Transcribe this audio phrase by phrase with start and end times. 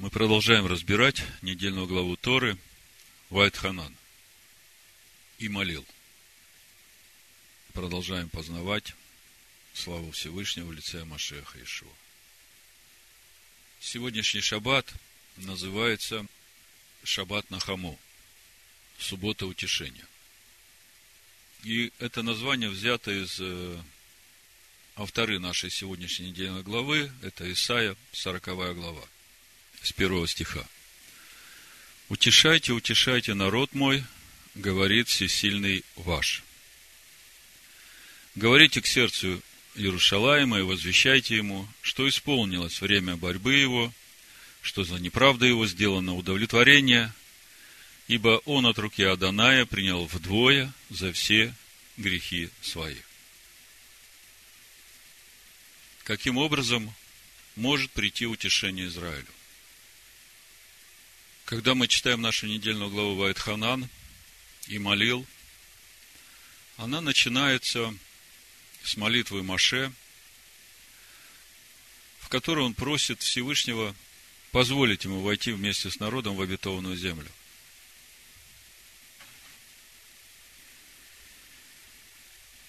[0.00, 2.56] Мы продолжаем разбирать недельную главу Торы
[3.28, 3.94] Вайт Ханан.
[5.36, 5.84] И молил.
[7.74, 8.94] Продолжаем познавать
[9.74, 11.92] славу Всевышнего в лице Машеха Ишуа.
[13.78, 14.90] Сегодняшний шаббат
[15.36, 16.24] называется
[17.04, 17.98] Шаббат Нахаму,
[18.98, 20.06] суббота утешения.
[21.62, 23.82] И это название взято из э,
[24.96, 28.44] авторы нашей сегодняшней недельной главы, это Исаия, 40
[28.76, 29.06] глава,
[29.82, 30.66] с первого стиха.
[32.08, 34.04] «Утешайте, утешайте народ мой,
[34.54, 36.42] говорит всесильный ваш.
[38.34, 39.42] Говорите к сердцу
[39.76, 43.92] Иерушалаима и возвещайте ему, что исполнилось время борьбы его,
[44.62, 47.12] что за неправду его сделано удовлетворение,
[48.08, 51.54] ибо он от руки Аданая принял вдвое за все
[51.96, 52.96] грехи свои.
[56.04, 56.92] Каким образом
[57.54, 59.28] может прийти утешение Израилю?
[61.50, 63.88] Когда мы читаем нашу недельную главу Вайтханан
[64.68, 65.26] и молил,
[66.76, 67.92] она начинается
[68.84, 69.92] с молитвы Маше,
[72.20, 73.96] в которой он просит Всевышнего
[74.52, 77.28] позволить ему войти вместе с народом в обетованную землю.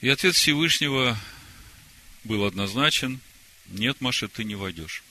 [0.01, 1.19] И ответ Всевышнего
[2.23, 3.19] был однозначен.
[3.67, 5.03] Нет, Маша, ты не войдешь.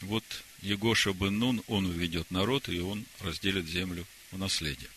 [0.00, 0.24] Вот
[0.64, 4.88] Егоша бен Нун, он уведет народ, и он разделит землю в наследие.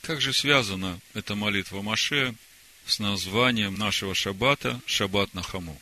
[0.00, 2.34] Как же связана эта молитва Маше
[2.86, 5.78] с названием нашего шаббата Шаббат Нахаму?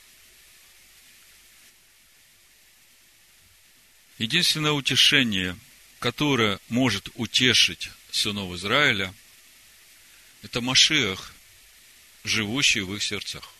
[4.19, 5.57] Единственное утешение,
[6.01, 9.15] которое может утешить сынов Израиля,
[10.43, 11.33] это Машиах,
[12.25, 13.55] живущий в их сердцах.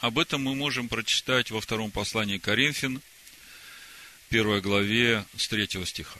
[0.00, 3.00] Об этом мы можем прочитать во втором послании Коринфян,
[4.32, 6.18] первой главе, с третьего стиха.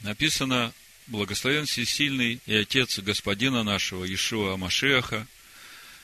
[0.00, 0.74] Написано,
[1.06, 5.28] благословен всесильный и Отец Господина нашего Ишуа Амашеха,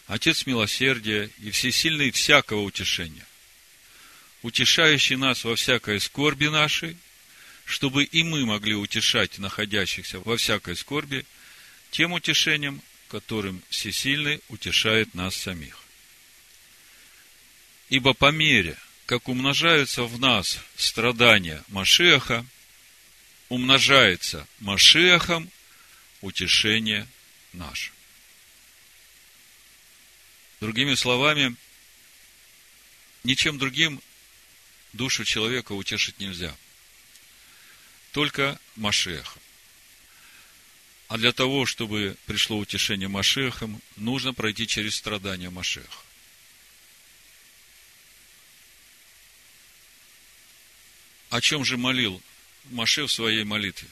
[0.06, 3.26] Отец милосердия и всесильный всякого утешения,
[4.42, 6.96] утешающий нас во всякой скорби нашей,
[7.64, 11.26] чтобы и мы могли утешать находящихся во всякой скорби
[11.90, 15.82] тем утешением, которым Всесильный утешает нас самих.
[17.88, 22.46] Ибо по мере, как умножаются в нас страдания Машеха,
[23.48, 25.50] умножается Машехом
[26.20, 27.06] утешение
[27.52, 27.92] наше.
[30.60, 31.56] Другими словами,
[33.22, 34.00] ничем другим
[34.94, 36.56] душу человека утешить нельзя.
[38.12, 39.42] Только Машехом.
[41.08, 46.04] А для того, чтобы пришло утешение Машехом, нужно пройти через страдания Машеха.
[51.34, 52.22] О чем же молил
[52.66, 53.88] Маше в своей молитве?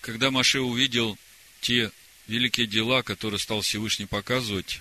[0.00, 1.18] Когда Маше увидел
[1.60, 1.92] те
[2.26, 4.80] великие дела, которые стал Всевышний показывать,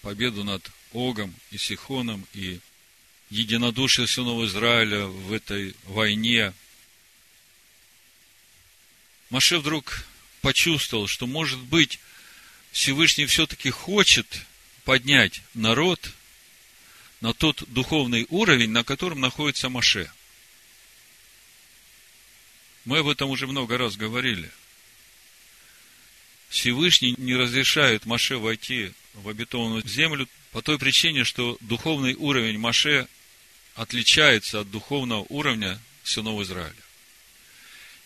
[0.00, 2.60] победу над Огом и Сихоном и
[3.28, 6.54] единодушие сынов Израиля в этой войне–
[9.28, 10.06] Маше вдруг
[10.40, 11.98] почувствовал, что, может быть,
[12.72, 14.46] Всевышний все-таки хочет
[14.84, 16.00] поднять народ
[17.26, 20.08] на тот духовный уровень, на котором находится Маше.
[22.84, 24.48] Мы об этом уже много раз говорили.
[26.48, 33.08] Всевышний не разрешает Маше войти в обетованную землю по той причине, что духовный уровень Маше
[33.74, 36.84] отличается от духовного уровня сынов Израиля.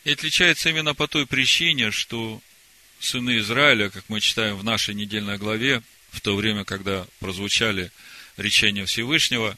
[0.04, 2.41] И отличается именно по той причине, что
[3.00, 7.92] сыны Израиля, как мы читаем в нашей недельной главе, в то время, когда прозвучали
[8.40, 9.56] речения Всевышнего,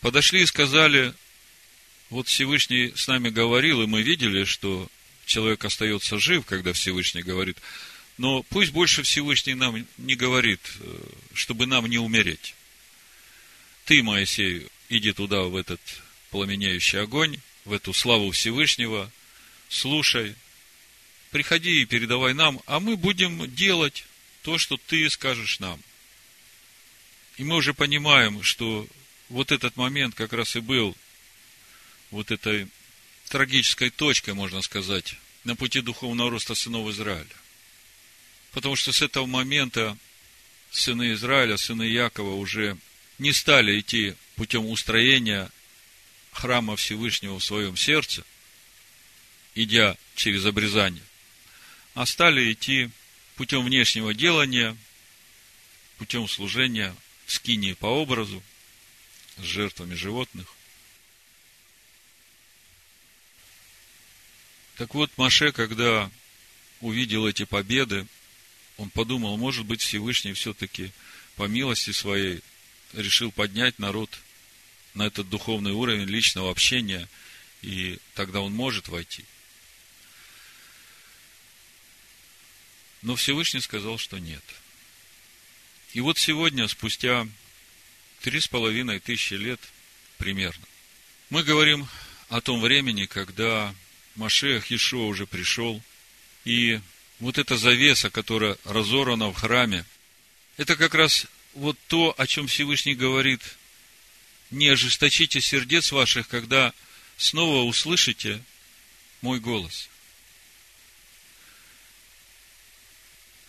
[0.00, 1.14] подошли и сказали,
[2.10, 4.88] вот Всевышний с нами говорил, и мы видели, что
[5.24, 7.56] человек остается жив, когда Всевышний говорит,
[8.18, 10.98] но пусть больше Всевышний нам не говорит, э,
[11.32, 12.54] чтобы нам не умереть.
[13.86, 15.80] Ты, Моисей, иди туда, в этот
[16.30, 19.10] пламенеющий огонь, в эту славу Всевышнего–
[19.74, 20.34] слушай,
[21.30, 24.04] приходи и передавай нам, а мы будем делать
[24.42, 25.80] то, что ты скажешь нам.
[27.36, 28.86] И мы уже понимаем, что
[29.28, 30.96] вот этот момент как раз и был
[32.10, 32.68] вот этой
[33.28, 37.26] трагической точкой, можно сказать, на пути духовного роста сынов Израиля.
[38.52, 39.98] Потому что с этого момента
[40.70, 42.78] сыны Израиля, сыны Якова уже
[43.18, 45.50] не стали идти путем устроения
[46.32, 48.24] храма Всевышнего в своем сердце,
[49.54, 51.02] идя через обрезание,
[51.94, 52.90] а стали идти
[53.36, 54.76] путем внешнего делания,
[55.98, 56.94] путем служения
[57.26, 58.42] скинии по образу,
[59.36, 60.54] с жертвами животных.
[64.76, 66.10] Так вот, Маше, когда
[66.80, 68.06] увидел эти победы,
[68.76, 70.90] он подумал, может быть, Всевышний все-таки
[71.36, 72.40] по милости своей
[72.92, 74.10] решил поднять народ
[74.94, 77.08] на этот духовный уровень личного общения,
[77.62, 79.24] и тогда он может войти.
[83.02, 84.42] Но Всевышний сказал, что нет.
[85.94, 87.26] И вот сегодня, спустя
[88.20, 89.60] три с половиной тысячи лет
[90.18, 90.66] примерно,
[91.30, 91.88] мы говорим
[92.28, 93.72] о том времени, когда
[94.16, 95.80] Машех Ишуа уже пришел,
[96.44, 96.80] и
[97.20, 99.84] вот эта завеса, которая разорвана в храме,
[100.56, 103.40] это как раз вот то, о чем Всевышний говорит.
[104.50, 106.72] Не ожесточите сердец ваших, когда
[107.16, 108.42] снова услышите
[109.20, 109.88] мой голос.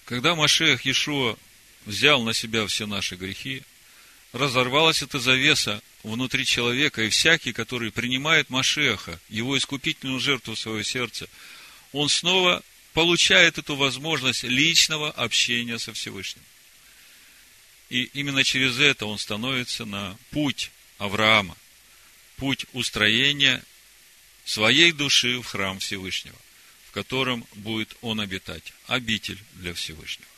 [0.06, 1.38] Когда Машех Иешуа
[1.86, 3.64] взял на себя все наши грехи,
[4.34, 10.84] разорвалась эта завеса внутри человека, и всякий, который принимает Машеха, его искупительную жертву в свое
[10.84, 11.28] сердце,
[11.94, 16.44] он снова получает эту возможность личного общения со Всевышним.
[17.90, 21.56] И именно через это он становится на путь Авраама,
[22.38, 23.64] путь устроения
[24.44, 26.36] своей души в храм Всевышнего
[26.96, 28.72] котором будет он обитать.
[28.88, 30.30] Обитель для Всевышнего.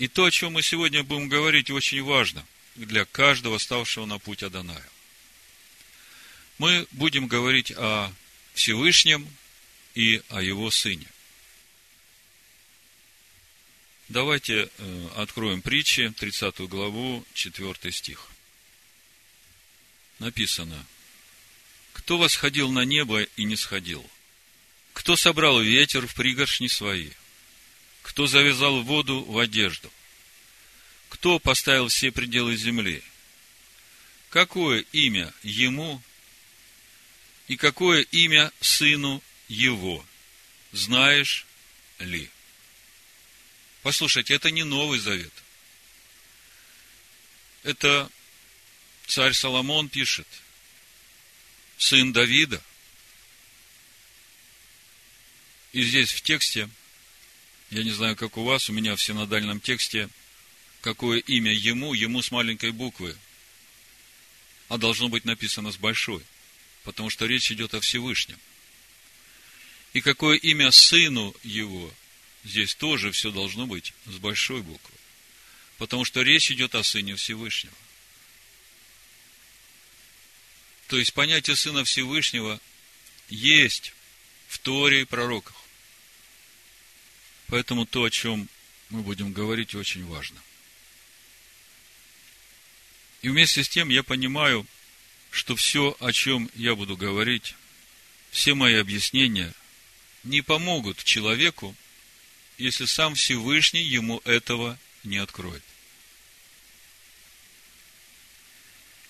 [0.00, 2.44] И то, о чем мы сегодня будем говорить, очень важно
[2.74, 4.88] для каждого ставшего на путь Аданая.
[6.58, 8.12] Мы будем говорить о
[8.54, 9.28] Всевышнем
[9.94, 11.06] и о Его Сыне.
[14.08, 18.26] Давайте э, откроем притчи, 30 главу, 4 стих.
[20.18, 20.84] Написано–
[21.92, 24.08] кто восходил на небо и не сходил?
[24.94, 27.10] Кто собрал ветер в пригоршни свои?
[28.10, 29.88] Кто завязал воду в одежду?
[31.10, 33.04] Кто поставил все пределы земли?
[34.30, 36.02] Какое имя ему
[37.46, 40.04] и какое имя сыну его?
[40.72, 41.46] Знаешь
[42.00, 42.28] ли?
[43.82, 45.32] Послушайте, это не Новый Завет.
[47.62, 48.10] Это
[49.06, 50.26] царь Соломон пишет–
[51.78, 52.60] сын Давида.
[55.72, 56.68] И здесь в тексте,
[57.70, 60.08] я не знаю, как у вас, у меня в синодальном тексте,
[60.80, 63.16] какое имя ему, ему с маленькой буквы,
[64.68, 66.22] а должно быть написано с большой,
[66.84, 68.38] потому что речь идет о Всевышнем.
[69.92, 71.92] И какое имя сыну его,
[72.44, 74.94] здесь тоже все должно быть с большой буквы,
[75.78, 77.74] потому что речь идет о сыне Всевышнего.
[80.88, 82.60] То есть понятие Сына Всевышнего
[83.28, 83.92] есть
[84.48, 85.59] в Торе и пророках.
[87.50, 88.48] Поэтому то, о чем
[88.90, 90.40] мы будем говорить, очень важно.
[93.22, 94.66] И вместе с тем я понимаю,
[95.30, 97.54] что все, о чем я буду говорить,
[98.30, 99.52] все мои объяснения
[100.22, 101.74] не помогут человеку,
[102.56, 105.64] если сам Всевышний ему этого не откроет.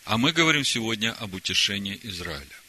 [0.04, 2.59] А мы говорим сегодня об утешении Израиля.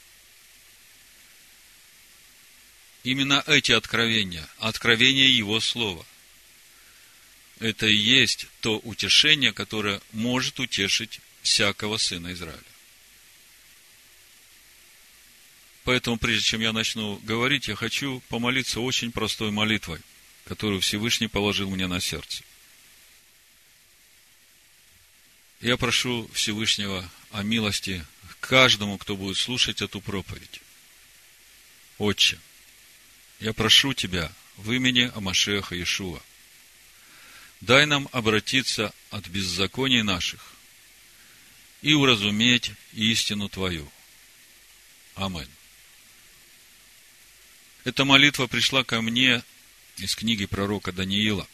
[3.04, 6.06] Именно эти откровения, откровения Его Слова,
[7.60, 12.60] это и есть то утешение, которое может утешить всякого сына Израиля.
[15.84, 20.00] Поэтому, прежде чем я начну говорить, я хочу помолиться очень простой молитвой,
[20.46, 22.44] которую Всевышний положил мне на сердце.
[25.60, 28.06] Я прошу Всевышнего о милости
[28.40, 30.62] каждому, кто будет слушать эту проповедь.
[31.98, 32.40] Отче,
[33.42, 36.22] я прошу Тебя в имени Амашеха Иешуа,
[37.60, 40.54] дай нам обратиться от беззаконий наших
[41.82, 43.92] и уразуметь истину Твою.
[45.16, 45.50] Амин.
[47.84, 49.44] Эта молитва пришла ко мне
[49.98, 51.48] из книги пророка Даниила.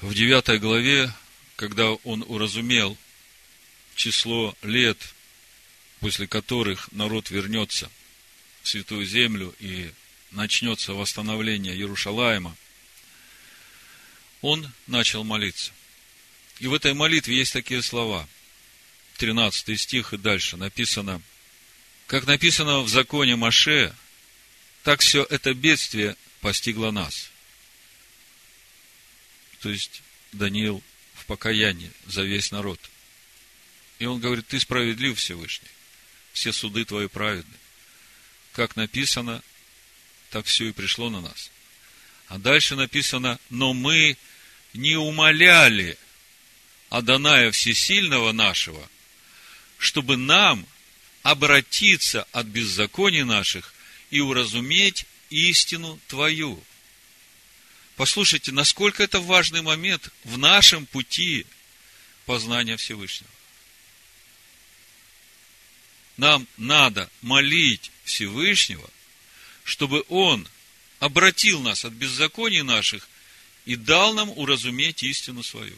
[0.00, 1.12] В девятой главе
[1.56, 2.96] когда он уразумел
[3.94, 4.98] число лет,
[6.00, 7.90] после которых народ вернется
[8.66, 9.92] Святую Землю и
[10.32, 12.56] начнется восстановление Иерушалаема,
[14.42, 15.72] он начал молиться.
[16.58, 18.28] И в этой молитве есть такие слова.
[19.18, 21.22] 13 стих и дальше написано,
[22.06, 23.94] как написано в законе Маше,
[24.82, 27.30] так все это бедствие постигло нас.
[29.60, 30.82] То есть Даниил
[31.26, 32.80] покаяние за весь народ.
[33.98, 35.68] И он говорит, ты справедлив Всевышний.
[36.32, 37.54] Все суды твои праведны.
[38.56, 39.42] Как написано,
[40.30, 41.50] так все и пришло на нас.
[42.28, 44.16] А дальше написано, но мы
[44.72, 45.98] не умоляли
[46.88, 48.88] Аданая Всесильного нашего,
[49.76, 50.66] чтобы нам
[51.22, 53.74] обратиться от беззаконий наших
[54.10, 56.64] и уразуметь истину Твою.
[57.96, 61.44] Послушайте, насколько это важный момент в нашем пути
[62.24, 63.30] познания Всевышнего.
[66.16, 68.88] Нам надо молить Всевышнего,
[69.64, 70.48] чтобы Он
[71.00, 73.08] обратил нас от беззаконий наших
[73.64, 75.76] и дал нам уразуметь истину свою.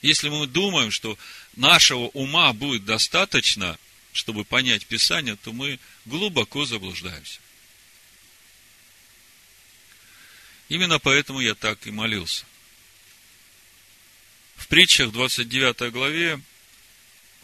[0.00, 1.18] Если мы думаем, что
[1.54, 3.78] нашего ума будет достаточно,
[4.12, 7.40] чтобы понять Писание, то мы глубоко заблуждаемся.
[10.68, 12.44] Именно поэтому я так и молился.
[14.56, 16.40] В притчах 29 главе,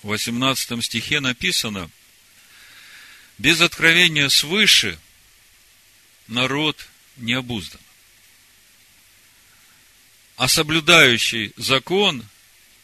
[0.02, 1.90] 18 стихе написано,
[3.38, 4.98] без откровения свыше
[6.26, 7.80] народ не обуздан.
[10.36, 12.24] А соблюдающий закон,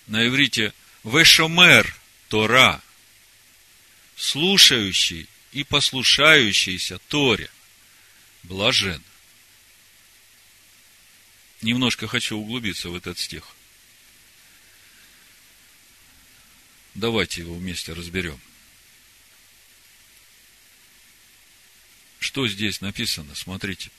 [0.06, 1.94] на иврите вешомер
[2.28, 2.82] Тора,
[4.16, 7.50] слушающий и послушающийся Торе,
[8.42, 9.02] блажен
[11.62, 13.44] немножко хочу углубиться в этот стих.
[16.94, 18.40] Давайте его вместе разберем.
[22.24, 23.34] Что здесь написано?
[23.34, 23.90] Смотрите.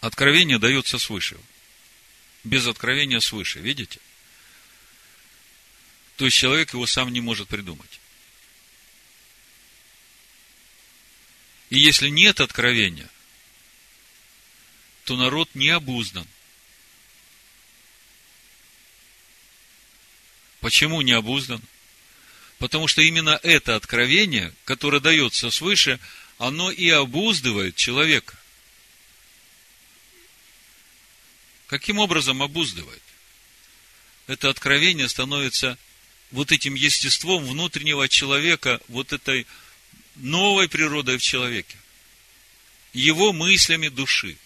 [0.00, 1.38] Откровение дается свыше.
[2.44, 3.58] Без откровения свыше.
[3.58, 4.00] Видите?
[6.16, 8.00] То есть человек его сам не может придумать.
[11.68, 13.10] И если нет откровения,
[15.04, 16.26] то народ не обуздан.
[20.60, 21.60] Почему не обуздан?
[22.64, 26.00] Потому что именно это откровение, которое дается свыше,
[26.38, 28.38] оно и обуздывает человека.
[31.66, 33.02] Каким образом обуздывает?
[34.28, 35.76] Это откровение становится
[36.30, 39.46] вот этим естеством внутреннего человека, вот этой
[40.14, 41.76] новой природой в человеке,
[42.94, 44.38] его мыслями души.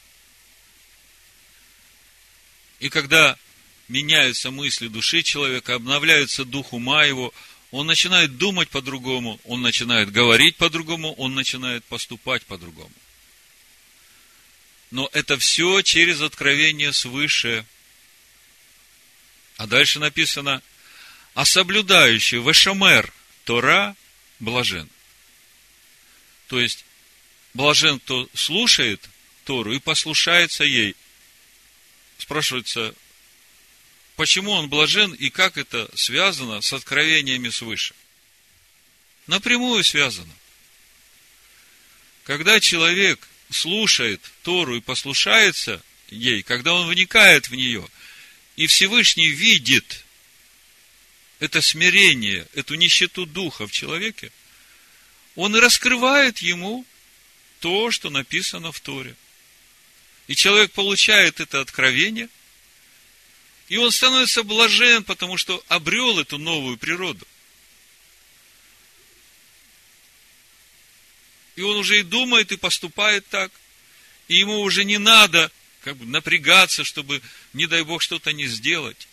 [2.80, 3.38] И когда
[3.86, 7.32] меняются мысли души человека, обновляется дух ума его,
[7.70, 12.92] он начинает думать по-другому, он начинает говорить по-другому, он начинает поступать по-другому.
[14.90, 17.66] Но это все через откровение свыше.
[19.56, 20.62] А дальше написано,
[21.34, 23.12] а соблюдающий Вешамер
[23.44, 23.96] Тора
[24.38, 24.88] блажен.
[26.46, 26.86] То есть,
[27.52, 29.06] блажен, кто слушает
[29.44, 30.96] Тору и послушается ей–
[32.18, 32.94] спрашивается,
[34.18, 37.94] почему он блажен и как это связано с откровениями свыше?
[39.28, 40.34] Напрямую связано.
[42.24, 47.88] Когда человек слушает Тору и послушается ей, когда он вникает в нее,
[48.56, 50.04] и Всевышний видит
[51.38, 54.32] это смирение, эту нищету духа в человеке,
[55.36, 56.84] он раскрывает ему
[57.60, 59.14] то, что написано в Торе–
[60.28, 62.28] и человек получает это откровение,
[63.68, 67.26] и он становится блажен, потому что обрел эту новую природу.
[71.56, 73.52] И он уже и думает, и поступает так.
[74.28, 75.50] И ему уже не надо
[75.82, 77.20] как бы напрягаться, чтобы,
[77.52, 79.08] не дай Бог, что-то не сделать.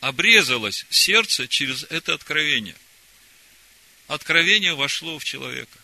[0.00, 2.76] Обрезалось сердце через это откровение.
[4.06, 5.78] Откровение вошло в человека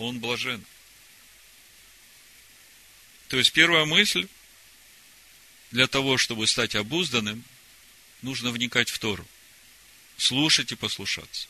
[0.00, 0.64] он блажен.
[3.30, 4.26] То есть первая мысль,
[5.70, 7.44] для того, чтобы стать обузданным,
[8.22, 9.24] нужно вникать в Тору,
[10.16, 11.46] слушать и послушаться.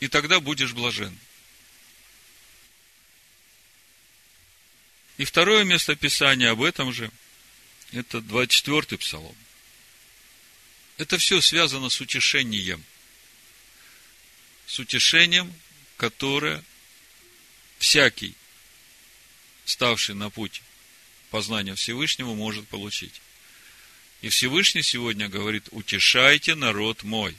[0.00, 1.16] И тогда будешь блажен.
[5.16, 7.12] И второе место Писания об этом же,
[7.92, 9.36] это 24-й псалом.
[10.96, 12.84] Это все связано с утешением.
[14.66, 15.54] С утешением,
[15.96, 16.64] которое
[17.78, 18.34] всякий,
[19.64, 20.60] ставший на путь
[21.34, 23.20] познания Всевышнего, может получить.
[24.22, 27.36] И Всевышний сегодня говорит, утешайте народ мой.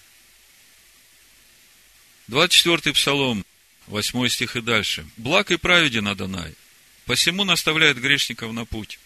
[2.27, 3.45] 24-й псалом,
[3.87, 5.07] 8 стих и дальше.
[5.15, 6.55] Благ и праведен Адонай,
[7.05, 8.99] посему наставляет грешников на путь.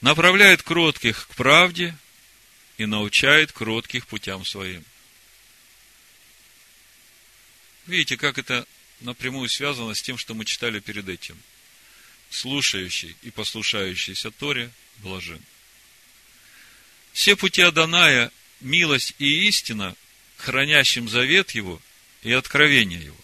[0.00, 1.94] Направляет кротких к правде
[2.78, 4.82] и научает кротких путям своим.
[7.86, 8.66] Видите, как это
[9.00, 11.36] напрямую связано с тем, что мы читали перед этим.
[12.30, 15.42] Слушающий и послушающийся Торе блажен.
[17.12, 18.30] Все пути Аданая,
[18.60, 19.96] милость и истина,
[20.36, 21.80] хранящим завет его
[22.22, 23.16] и откровение его.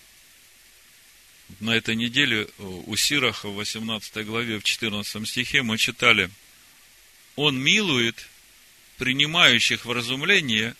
[1.60, 6.30] На этой неделе у Сираха в 18 главе, в 14 стихе мы читали,
[7.36, 8.26] «Он милует
[8.96, 10.74] принимающих вразумление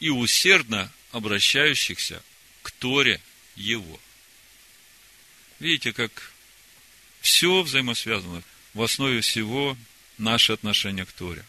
[0.00, 2.22] и усердно обращающихся
[2.62, 3.20] к Торе
[3.56, 4.00] Его».
[5.58, 6.32] Видите, как
[7.28, 8.42] все взаимосвязано.
[8.72, 9.76] В основе всего
[10.16, 11.44] наше отношение к Торе.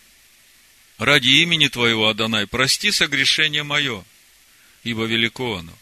[0.97, 4.03] Ради имени Твоего, Адонай, прости согрешение мое,
[4.83, 5.73] ибо велико оно.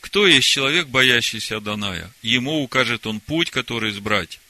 [0.00, 2.12] Кто есть человек, боящийся Адоная?
[2.22, 4.40] Ему укажет он путь, который избрать.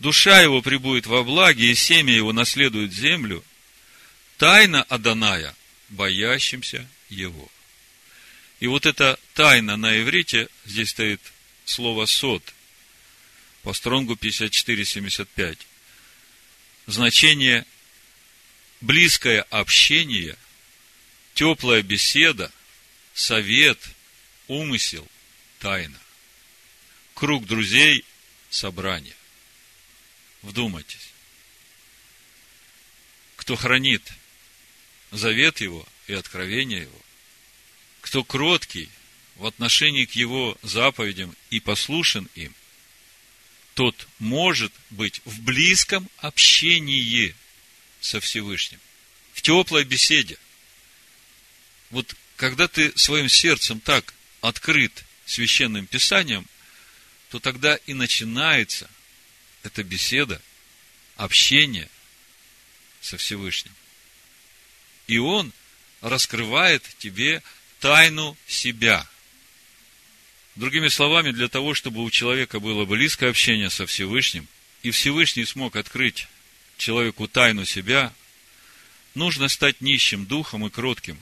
[0.00, 3.44] Душа его прибудет во благе, и семя его наследует землю.
[4.38, 5.54] Тайна Адоная,
[5.88, 7.48] боящимся его.
[8.58, 11.20] И вот эта тайна на иврите, здесь стоит
[11.64, 12.42] слово «сот»,
[13.62, 15.58] по стронгу 54.75.
[16.86, 17.64] Значение
[18.80, 20.36] близкое общение,
[21.34, 22.52] теплая беседа,
[23.14, 23.78] совет,
[24.48, 25.08] умысел,
[25.60, 25.98] тайна.
[27.14, 28.04] Круг друзей,
[28.50, 29.14] собрание.
[30.42, 31.12] Вдумайтесь.
[33.36, 34.02] Кто хранит
[35.12, 37.00] завет его и откровение его,
[38.00, 38.88] кто кроткий
[39.36, 42.54] в отношении к его заповедям и послушен им,
[43.74, 47.34] тот может быть в близком общении
[48.00, 48.80] со Всевышним,
[49.32, 50.36] в теплой беседе.
[51.90, 56.46] Вот когда ты своим сердцем так открыт священным писанием,
[57.30, 58.90] то тогда и начинается
[59.62, 60.42] эта беседа,
[61.16, 61.88] общение
[63.00, 63.74] со Всевышним.
[65.06, 65.52] И Он
[66.00, 67.42] раскрывает тебе
[67.80, 69.08] тайну себя.
[70.54, 74.46] Другими словами, для того, чтобы у человека было близкое общение со Всевышним,
[74.82, 76.28] и Всевышний смог открыть
[76.76, 78.12] человеку тайну себя,
[79.14, 81.18] нужно стать нищим духом и кротким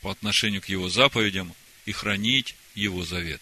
[0.00, 1.54] по отношению к его заповедям
[1.86, 3.40] и хранить его завет.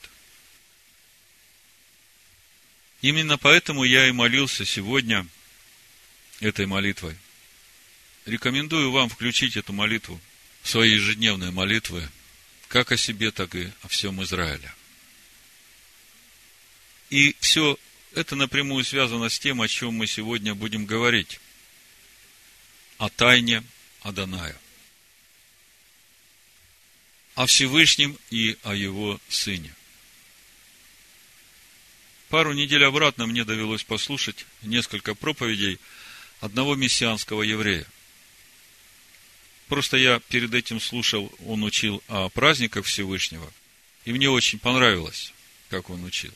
[3.03, 5.27] Именно поэтому я и молился сегодня
[6.41, 7.17] этой молитвой.
[8.25, 10.21] Рекомендую вам включить эту молитву
[10.63, 12.09] в свои ежедневные молитвы,
[12.69, 14.73] как о себе, так и о всем Израиле.
[17.11, 17.77] И все
[18.15, 21.41] это напрямую связано с тем, о чем мы сегодня будем говорить.
[22.99, 23.65] О тайне
[24.03, 24.57] Аданая.
[27.35, 29.75] О Всевышнем и о его сыне.
[32.29, 35.81] Пару недель обратно мне довелось послушать несколько проповедей
[36.41, 37.87] одного мессианского еврея.
[39.67, 43.53] Просто я перед этим слушал, он учил о праздниках Всевышнего,
[44.05, 45.33] и мне очень понравилось,
[45.69, 46.33] как он учил.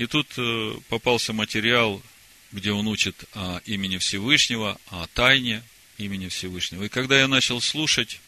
[0.00, 2.02] И тут э, попался материал,
[2.52, 5.62] где он учит о имени Всевышнего, о тайне
[5.98, 6.84] имени Всевышнего.
[6.84, 8.18] И когда я начал слушать,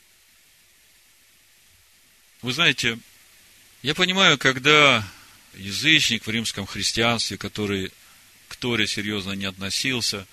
[2.42, 2.98] вы знаете,
[3.82, 5.02] я понимаю, когда
[5.54, 7.90] язычник в римском христианстве, который
[8.48, 10.26] к Торе серьезно не относился,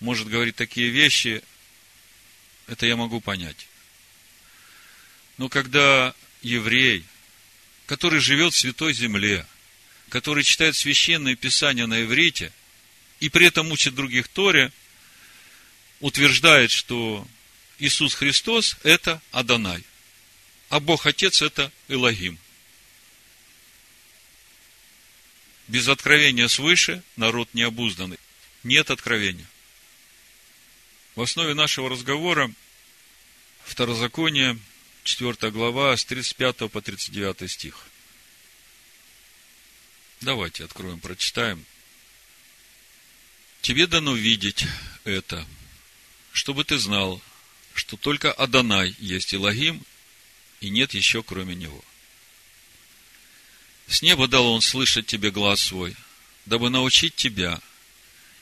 [0.00, 1.40] может говорить такие вещи,
[2.66, 3.68] это я могу понять.
[5.38, 7.04] Но когда еврей,
[7.86, 9.46] который живет в святой земле,
[10.10, 12.52] который читает священное писание на иврите
[13.20, 14.72] и при этом учит других Торе,
[16.00, 17.26] утверждает, что
[17.78, 19.84] Иисус Христос– это Адонай,
[20.68, 22.38] а Бог Отец– это Элогим.
[25.68, 28.18] Без откровения свыше народ необузданный.
[28.64, 29.46] Нет откровения.
[31.14, 32.52] В основе нашего разговора
[33.64, 34.58] Второзаконие,
[35.04, 37.89] 4 глава, с 35 по 39 стих.
[40.20, 41.64] Давайте откроем, прочитаем.
[43.62, 44.66] Тебе дано видеть
[45.04, 45.46] это,
[46.32, 47.22] чтобы ты знал,
[47.74, 49.82] что только Адонай есть Илогим,
[50.60, 51.82] и нет еще кроме него.
[53.86, 55.96] С неба дал он слышать тебе глаз свой,
[56.44, 57.58] дабы научить тебя,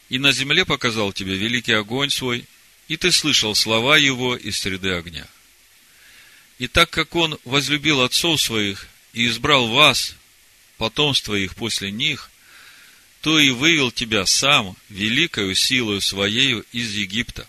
[0.09, 2.45] и на земле показал тебе великий огонь свой,
[2.89, 5.29] и ты слышал слова его из среды огня.
[6.59, 10.17] И так как он возлюбил отцов своих и избрал вас,
[10.79, 12.31] потомство их после них,
[13.21, 17.47] то и вывел тебя сам великою силою своею из Египта,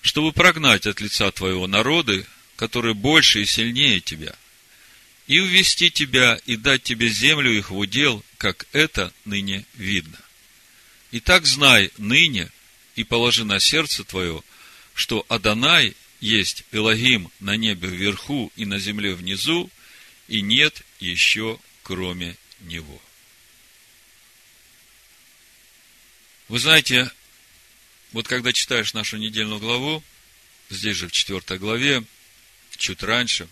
[0.00, 2.24] чтобы прогнать от лица твоего народы,
[2.56, 4.34] которые больше и сильнее тебя,
[5.26, 10.18] и увести тебя и дать тебе землю их в удел, как это ныне видно.
[11.12, 12.50] Итак, знай ныне
[12.94, 14.42] и положи на сердце твое,
[14.94, 19.70] что Адонай есть Элогим на небе вверху и на земле внизу,
[20.28, 23.00] и нет еще кроме Него.
[26.48, 27.10] Вы знаете,
[28.12, 30.02] вот когда читаешь нашу недельную главу,
[30.68, 32.04] здесь же в 4 главе,
[32.76, 33.48] чуть раньше,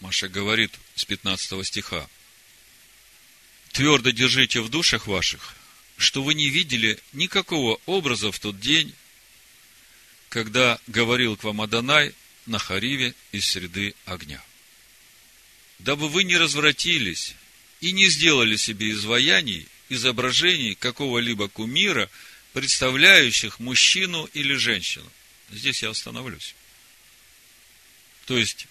[0.00, 2.08] Маша говорит с 15 стиха,
[3.72, 5.56] твердо держите в душах ваших,
[5.96, 8.94] что вы не видели никакого образа в тот день,
[10.28, 12.14] когда говорил к вам Адонай
[12.46, 14.42] на Хариве из среды огня.
[15.80, 17.34] Дабы вы не развратились
[17.80, 22.10] и не сделали себе изваяний, изображений какого-либо кумира,
[22.52, 25.10] представляющих мужчину или женщину.
[25.50, 26.54] Здесь я остановлюсь.
[28.26, 28.66] То есть,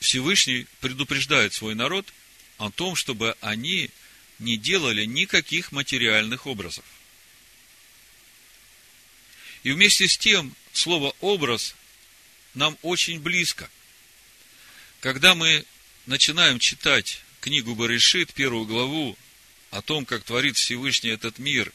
[0.00, 2.12] Всевышний предупреждает свой народ
[2.56, 3.90] о том, чтобы они
[4.38, 6.84] не делали никаких материальных образов.
[9.62, 11.74] И вместе с тем, слово «образ»
[12.54, 13.68] нам очень близко.
[15.00, 15.64] Когда мы
[16.06, 19.16] начинаем читать книгу Барышит, первую главу,
[19.70, 21.72] о том, как творит Всевышний этот мир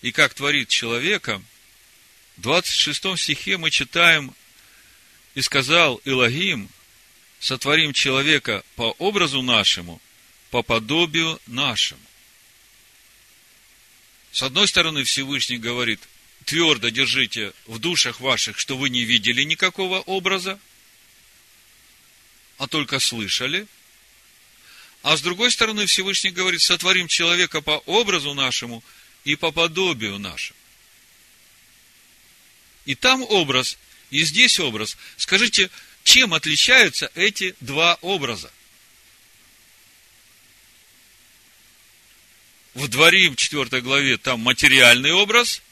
[0.00, 1.40] и как творит человека,
[2.36, 4.34] в 26 стихе мы читаем
[5.36, 6.68] «И сказал Илогим,
[7.38, 10.02] сотворим человека по образу нашему,
[10.50, 12.02] по подобию нашему».
[14.32, 16.00] С одной стороны, Всевышний говорит,
[16.46, 20.58] твердо держите в душах ваших, что вы не видели никакого образа,
[22.58, 23.68] а только слышали.
[25.02, 28.84] А с другой стороны, Всевышний говорит, сотворим человека по образу нашему
[29.24, 30.58] и по подобию нашему.
[32.84, 33.78] И там образ,
[34.10, 34.96] и здесь образ.
[35.16, 35.70] Скажите,
[36.04, 38.52] чем отличаются эти два образа?
[42.74, 45.62] В Дворим, 4 главе, там материальный образ,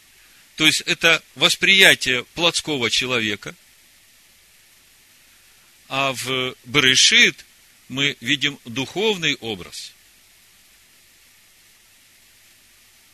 [0.57, 3.55] то есть это восприятие плотского человека,
[5.89, 7.47] а в Берешит
[7.91, 9.93] мы видим духовный образ.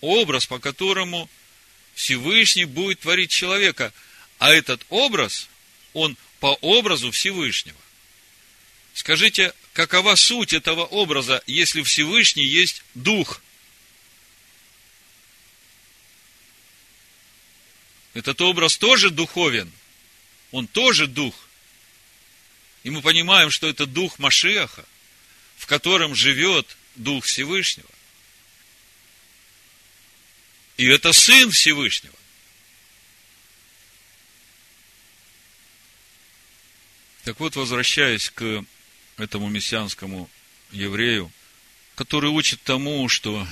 [0.03, 1.31] Образ, по которому
[1.95, 3.91] Всевышний будет творить человека.
[4.39, 5.49] А этот образ,
[5.95, 7.79] он по образу Всевышнего.
[8.93, 13.41] Скажите, какова суть этого образа, если Всевышний есть Дух?
[18.13, 19.73] Этот образ тоже духовен.
[20.51, 21.46] Он тоже дух.
[22.87, 24.87] И мы понимаем, что это дух Машиаха,
[25.57, 27.91] в котором живет Дух Всевышнего.
[30.77, 32.15] И это Сын Всевышнего.
[37.25, 38.65] Так вот, возвращаясь к
[39.17, 40.31] этому мессианскому
[40.71, 41.33] еврею,
[41.97, 43.49] который учит тому, что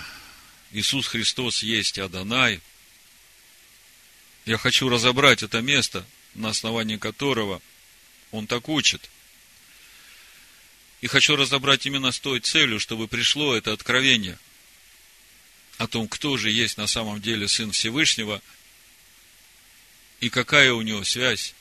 [0.70, 2.60] Иисус Христос есть Адонай–
[4.46, 7.60] я хочу разобрать это место, на основании которого
[8.30, 9.10] он так учит.
[11.04, 14.38] И хочу разобрать именно с той целью, чтобы пришло это откровение
[15.76, 18.40] о том, кто же есть на самом деле Сын Всевышнего
[20.20, 21.52] и какая у него связь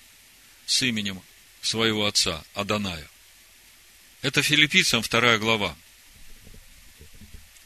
[0.66, 1.22] с именем
[1.62, 3.06] своего отца Аданая.
[4.22, 5.76] Это филиппийцам вторая глава.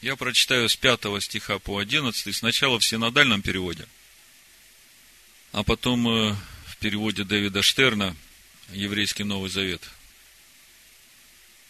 [0.02, 3.86] Я прочитаю с 5 стиха по 11, сначала в синодальном переводе–
[5.52, 6.34] а потом э,
[6.66, 8.16] в переводе Дэвида Штерна
[8.72, 9.88] еврейский Новый Завет.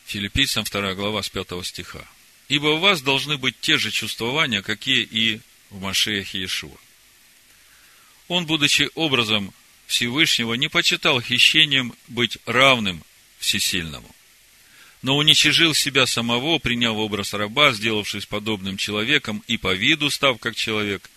[0.08, 2.02] Филиппийцам 2 глава с 5 стиха.
[2.48, 6.78] Ибо у вас должны быть те же чувствования, какие и в Машеяхе Иешуа.
[8.26, 9.52] Он, будучи образом
[9.86, 13.04] Всевышнего, не почитал хищением быть равным
[13.38, 14.10] всесильному,
[15.02, 20.56] но уничижил себя самого, приняв образ раба, сделавшись подобным человеком и по виду став как
[20.56, 21.10] человек,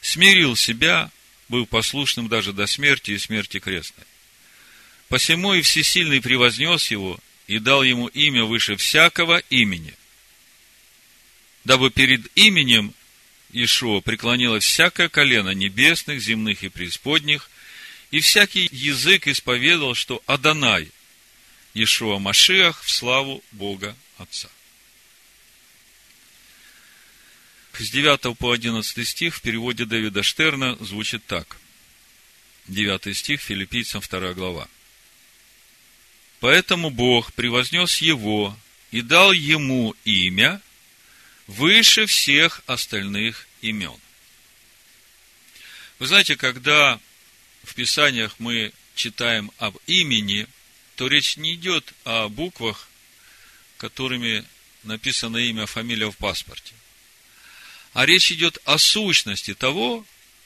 [0.00, 1.12] смирил себя,
[1.48, 4.04] был послушным даже до смерти и смерти крестной.
[5.08, 9.94] Посему и Всесильный превознес его и дал ему имя выше всякого имени,
[11.64, 12.94] дабы перед именем
[13.52, 17.50] Ишуа преклонилось всякое колено небесных, земных и преисподних,
[18.10, 20.90] и всякий язык исповедал, что Адонай,
[21.74, 24.48] Ишуа Машиах, в славу Бога Отца.
[27.78, 31.58] с 9 по 11 стих в переводе Дэвида Штерна звучит так.
[32.68, 34.68] 9 стих, филиппийцам 2 глава.
[36.40, 38.56] Поэтому Бог превознес его
[38.90, 40.60] и дал ему имя
[41.46, 43.96] выше всех остальных имен.
[45.98, 47.00] Вы знаете, когда
[47.64, 50.46] в Писаниях мы читаем об имени,
[50.96, 52.88] то речь не идет о буквах,
[53.78, 54.44] которыми
[54.82, 56.74] написано имя, фамилия в паспорте
[57.96, 60.04] а речь идет о сущности того,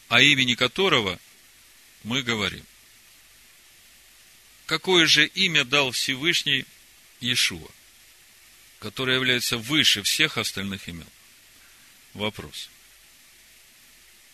[0.09, 1.19] о имени которого
[2.05, 2.65] мы говорим.
[4.71, 6.65] Какое же имя дал Всевышний
[7.19, 7.69] Иешуа,
[8.79, 11.09] которое является выше всех остальных имен?
[12.15, 12.71] Вопрос.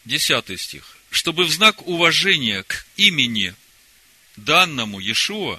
[0.04, 0.98] Десятый стих.
[1.10, 3.54] Чтобы в знак уважения к имени
[4.36, 5.58] данному Иешуа,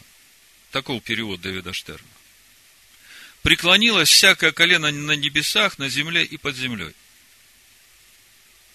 [0.69, 2.07] таков перевод Давида Штерна,
[3.41, 6.93] преклонилось всякое колено на небесах, на земле и под землей.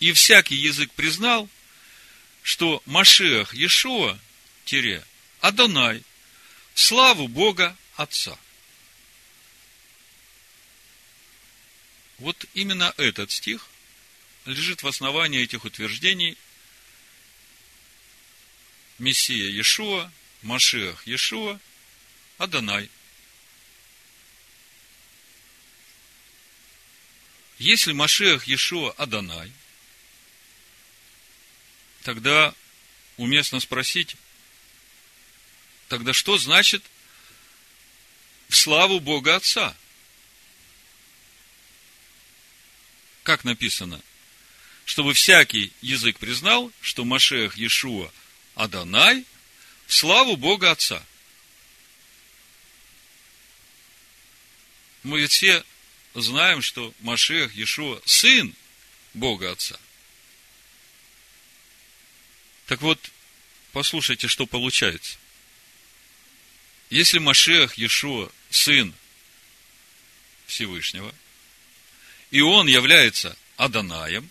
[0.01, 1.49] И всякий язык признал,
[2.43, 4.19] что Машиах Иешуа,
[4.65, 5.05] тире,
[5.42, 6.05] Адонай,
[6.72, 8.38] славу Бога Отца.
[12.18, 13.68] Вот именно этот стих
[14.44, 16.38] лежит в основании этих утверждений
[18.98, 21.59] Мессия Иешуа, Машиах Иешуа,
[22.38, 22.88] Адонай.
[27.59, 29.50] Если Машиах Иешуа Адонай,
[32.05, 32.55] тогда
[33.16, 34.16] уместно спросить,
[35.92, 36.83] тогда что значит
[38.48, 39.76] в славу Бога Отца?
[43.24, 44.00] Как написано?
[44.87, 48.11] Чтобы всякий язык признал, что Машех Иешуа
[48.55, 49.26] Адонай
[49.87, 51.05] в славу Бога Отца.
[55.02, 55.62] Мы ведь все
[56.14, 58.55] знаем, что Машех Иешуа сын
[59.12, 59.78] Бога Отца–
[62.66, 62.98] так вот,
[63.72, 65.18] послушайте, что получается.
[66.92, 68.92] Если Машех Иешуа сын
[70.46, 71.14] Всевышнего,
[72.31, 74.28] и он является Аданаем,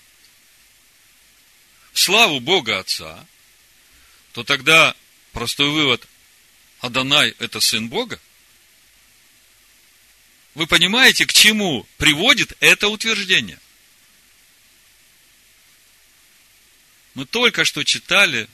[1.92, 3.26] славу Бога Отца,
[4.34, 4.96] то тогда
[5.32, 6.08] простой вывод,
[6.82, 8.22] Адонай– это сын Бога?
[10.54, 13.60] Вы понимаете, к чему приводит это утверждение?
[17.16, 18.48] Мы только что читали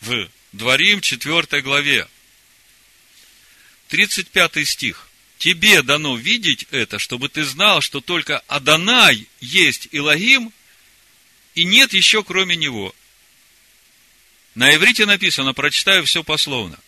[0.00, 2.08] в Дворим 4 главе.
[3.88, 5.08] 35 стих.
[5.38, 10.52] Тебе дано видеть это, чтобы ты знал, что только Адонай есть Илогим,
[11.54, 12.94] и нет еще кроме него.
[14.54, 16.78] На иврите написано, прочитаю все пословно.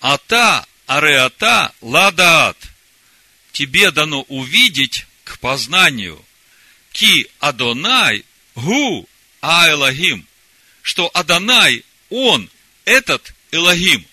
[0.00, 2.58] Ата, ареата, ладаат.
[3.52, 6.22] Тебе дано увидеть к познанию.
[6.92, 9.08] Ки Адонай, гу,
[9.40, 10.26] а Элогим,
[10.82, 12.50] что Адонай, он,
[12.84, 14.06] этот Элогим.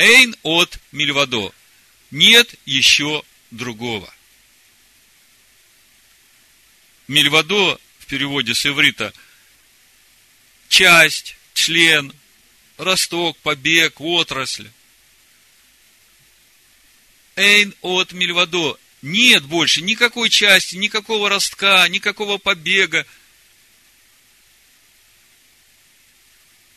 [0.00, 1.52] Эйн от Мильвадо.
[2.10, 4.10] Нет еще другого.
[7.06, 9.12] Мильвадо в переводе с иврита
[10.70, 12.14] часть, член,
[12.78, 14.70] росток, побег, отрасль.
[17.36, 18.78] Эйн от Мильвадо.
[19.02, 23.06] Нет больше никакой части, никакого ростка, никакого побега,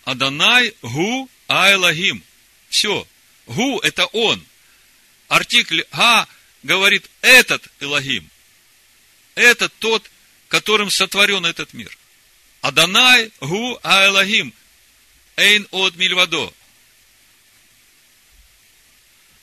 [0.03, 2.21] Адонай гу айлахим.
[2.67, 3.07] Все.
[3.45, 4.43] Гу– это он.
[5.27, 6.27] Артикль га
[6.63, 8.29] говорит этот Элогим.
[9.35, 10.09] Это тот,
[10.47, 11.97] которым сотворен этот мир.
[12.61, 14.53] Адонай гу айлахим.
[15.35, 16.53] Эйн от мильвадо.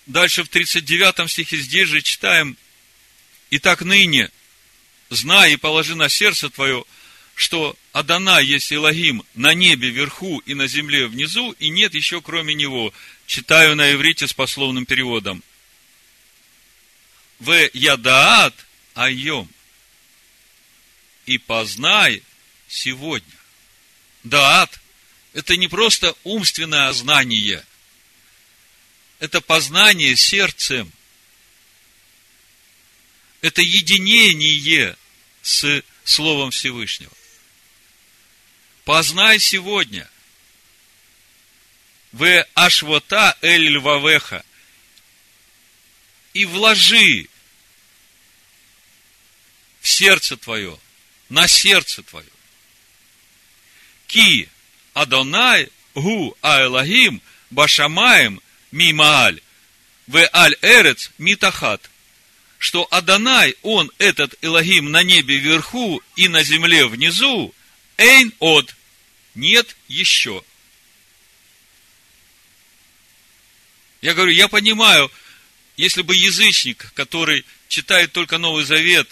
[0.07, 2.57] Дальше в 39 стихе здесь же читаем.
[3.51, 4.31] Итак, ныне,
[5.09, 6.85] знай и положи на сердце твое–
[7.41, 12.53] что Адана есть Илогим на небе вверху и на земле внизу, и нет еще кроме
[12.53, 12.93] него.
[13.31, 15.45] Читаю на иврите с пословным переводом.
[17.39, 19.49] В ядаат айом.
[21.27, 22.25] И познай
[22.67, 23.39] сегодня.
[24.25, 24.81] Даат–
[25.33, 27.65] это не просто умственное знание.
[29.21, 30.91] Это познание сердцем.
[33.43, 34.97] Это единение
[35.43, 37.13] с Словом Всевышнего.
[38.85, 40.11] Познай сегодня.
[42.13, 44.45] В ашвота эль львавеха.
[46.33, 47.29] И вложи
[49.81, 50.79] в сердце твое,
[51.29, 52.27] на сердце твое.
[54.07, 54.49] Ки
[54.93, 59.41] Адонай гу аэлагим башамаем мимааль
[60.07, 61.91] в аль эрец митахат
[62.61, 67.55] что Адонай, он, этот Элогим, на небе вверху и на земле внизу,
[67.97, 68.77] эйн от,
[69.35, 70.45] нет еще.
[74.01, 75.11] Я говорю, я понимаю,
[75.77, 79.09] если бы язычник, который читает только Новый Завет,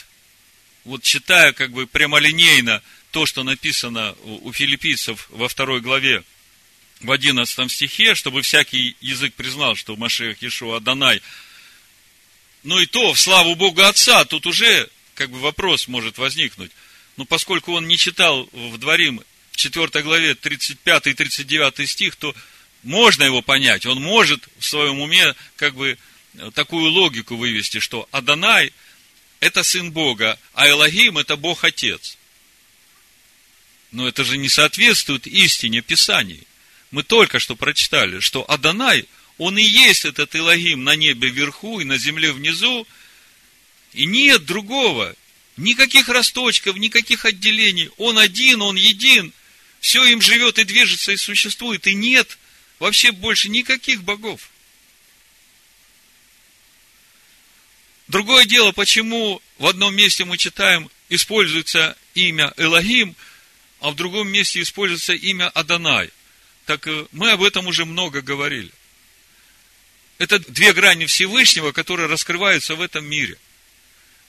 [0.84, 6.24] вот читая как бы прямолинейно то, что написано у филиппийцев во второй главе,
[7.00, 11.22] в одиннадцатом стихе, чтобы всякий язык признал, что Машех Иешуа Адонай,
[12.64, 16.72] ну и то, в славу Бога Отца, тут уже как бы вопрос может возникнуть.
[17.16, 19.22] Но поскольку он не читал в Дворим
[19.52, 22.34] 4 главе 35 и 39 стих, то
[22.88, 23.84] можно его понять.
[23.84, 25.98] Он может в своем уме как бы
[26.54, 28.72] такую логику вывести, что Адонай–
[29.40, 32.16] это сын Бога, а Элогим– это Бог Отец.
[33.92, 36.46] Но это же не соответствует истине Писаний.
[36.90, 39.04] Мы только что прочитали, что Адонай,
[39.36, 42.86] Он и есть этот Илогим на небе вверху и на земле внизу.
[43.92, 45.14] И нет другого.
[45.58, 47.90] Никаких росточков, никаких отделений.
[47.98, 49.34] Он один, он един.
[49.80, 51.86] Все им живет и движется и существует.
[51.86, 52.38] И нет
[52.78, 54.50] вообще больше никаких богов.
[58.08, 63.14] Другое дело, почему в одном месте мы читаем, используется имя Элогим,
[63.80, 66.10] а в другом месте используется имя Адонай.
[66.64, 68.70] Так э, мы об этом уже много говорили.
[70.18, 73.38] Это две грани Всевышнего, которые раскрываются в этом мире.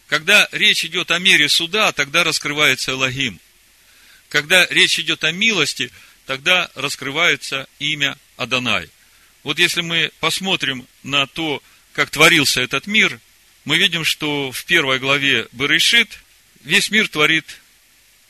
[0.08, 3.40] Когда речь идет о мире суда, тогда раскрывается Элогим.
[4.28, 5.92] Когда речь идет о милости,
[6.26, 8.90] тогда раскрывается имя Адонай.
[9.44, 13.20] Вот если мы посмотрим на то, как творился этот мир,
[13.66, 16.20] мы видим, что в первой главе Берешит
[16.62, 17.60] весь мир творит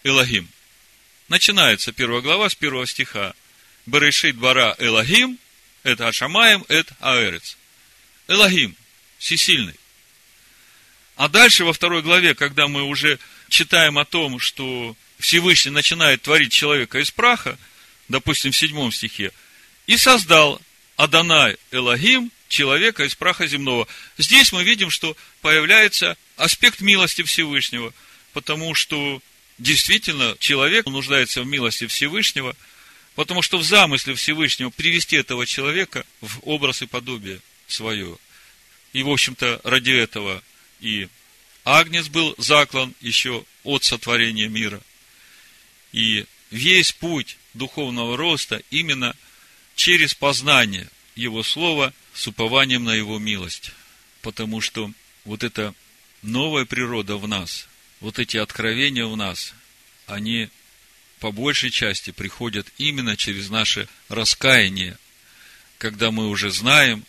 [0.03, 0.49] Элогим.
[1.27, 3.35] Начинается первая глава с первого стиха.
[3.85, 5.37] Берешит бара Элогим,
[5.83, 7.55] это Ашамаем, это Аэрец.
[8.27, 8.75] Элогим,
[9.19, 9.75] всесильный.
[11.17, 16.51] А дальше во второй главе, когда мы уже читаем о том, что Всевышний начинает творить
[16.51, 17.59] человека из праха,
[18.07, 19.31] допустим, в седьмом стихе,
[19.89, 20.61] и создал
[20.97, 23.87] Адонай Элогим, человека из праха земного.
[24.19, 27.91] Здесь мы видим, что появляется аспект милости Всевышнего,
[28.33, 29.19] потому что
[29.57, 32.55] действительно человек нуждается в милости Всевышнего,
[33.15, 38.15] потому что в замысле Всевышнего привести этого человека в образ и подобие свое.
[38.93, 40.43] И, в общем-то, ради этого
[40.81, 41.07] и
[41.63, 44.81] Агнец был заклан еще от сотворения мира.
[45.93, 49.15] И весь путь духовного роста именно
[49.79, 53.71] через познание Его Слова с упованием на Его милость.
[54.21, 54.91] Потому что
[55.23, 55.73] вот эта
[56.21, 57.65] новая природа в нас,
[58.01, 59.53] вот эти откровения в нас,
[60.05, 60.49] они
[61.21, 64.97] по большей части приходят именно через наше раскаяние,
[65.77, 67.05] когда мы уже знаем,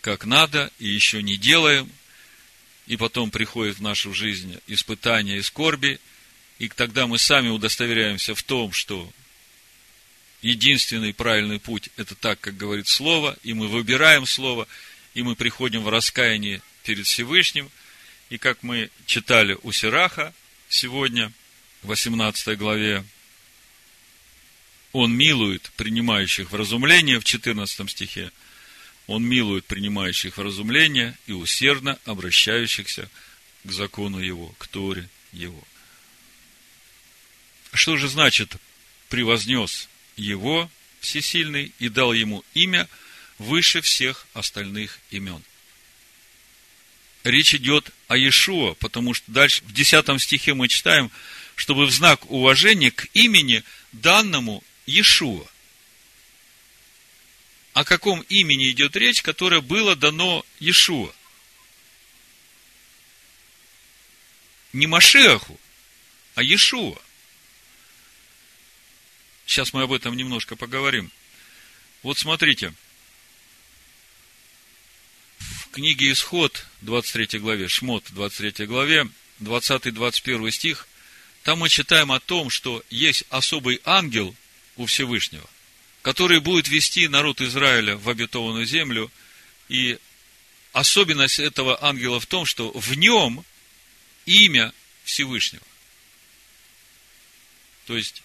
[0.00, 1.90] как надо, и еще не делаем,
[2.86, 5.98] и потом приходит в нашу жизнь испытания и скорби,
[6.60, 9.12] и тогда мы сами удостоверяемся в том, что
[10.42, 14.66] единственный правильный путь– это так, как говорит Слово, и мы выбираем Слово,
[15.14, 17.70] и мы приходим в раскаяние перед Всевышним,
[18.30, 20.34] и как мы читали у Сираха
[20.68, 21.32] сегодня,
[21.82, 23.04] в 18 главе,
[24.92, 28.32] он милует принимающих вразумление в 14 стихе.
[29.06, 33.08] Он милует принимающих вразумление и усердно обращающихся
[33.64, 35.62] к закону его, к Торе его.
[37.72, 38.56] Что же значит
[39.08, 39.88] превознес
[40.18, 42.88] его всесильный и дал ему имя
[43.38, 45.42] выше всех остальных имен?
[47.24, 51.10] Речь идет о Иешуа, потому что дальше в 10 стихе мы читаем,
[51.56, 55.46] чтобы в знак уважения к имени данному Иешуа.
[57.72, 61.12] О каком имени идет речь, которое было дано Иешуа?
[64.72, 65.58] Не Машеху,
[66.34, 66.98] а Иешуа.
[69.48, 71.10] Сейчас мы об этом немножко поговорим.
[72.04, 72.72] Вот смотрите.
[75.38, 79.08] В книге Исход, 23 главе, Шмот, 23 главе,
[79.40, 80.86] 20-21 стих,
[81.42, 84.36] там мы читаем о том, что есть особый ангел–
[84.78, 85.48] у Всевышнего,
[86.02, 89.10] который будет вести народ Израиля в обетованную землю.
[89.68, 89.98] И
[90.72, 93.44] особенность этого ангела в том, что в нем
[94.24, 94.72] имя
[95.04, 95.64] Всевышнего.
[97.86, 98.22] То есть,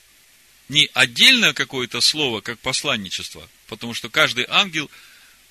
[0.74, 4.92] не отдельное какое-то слово, как посланничество, потому что каждый ангел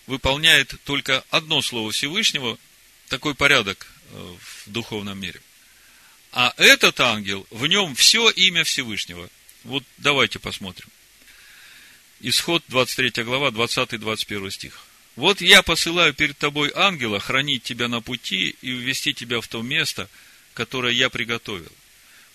[0.06, 2.58] выполняет только одно слово Всевышнего,
[3.08, 5.40] такой порядок э, в духовном мире.
[6.32, 9.30] А этот ангел, в нем все имя Всевышнего–
[9.64, 10.88] вот давайте посмотрим.
[12.20, 14.84] Исход 23 глава, 20-21 стих.
[15.14, 19.62] Вот я посылаю перед тобой ангела хранить тебя на пути и ввести тебя в то
[19.62, 20.08] место,
[20.54, 21.70] которое я приготовил.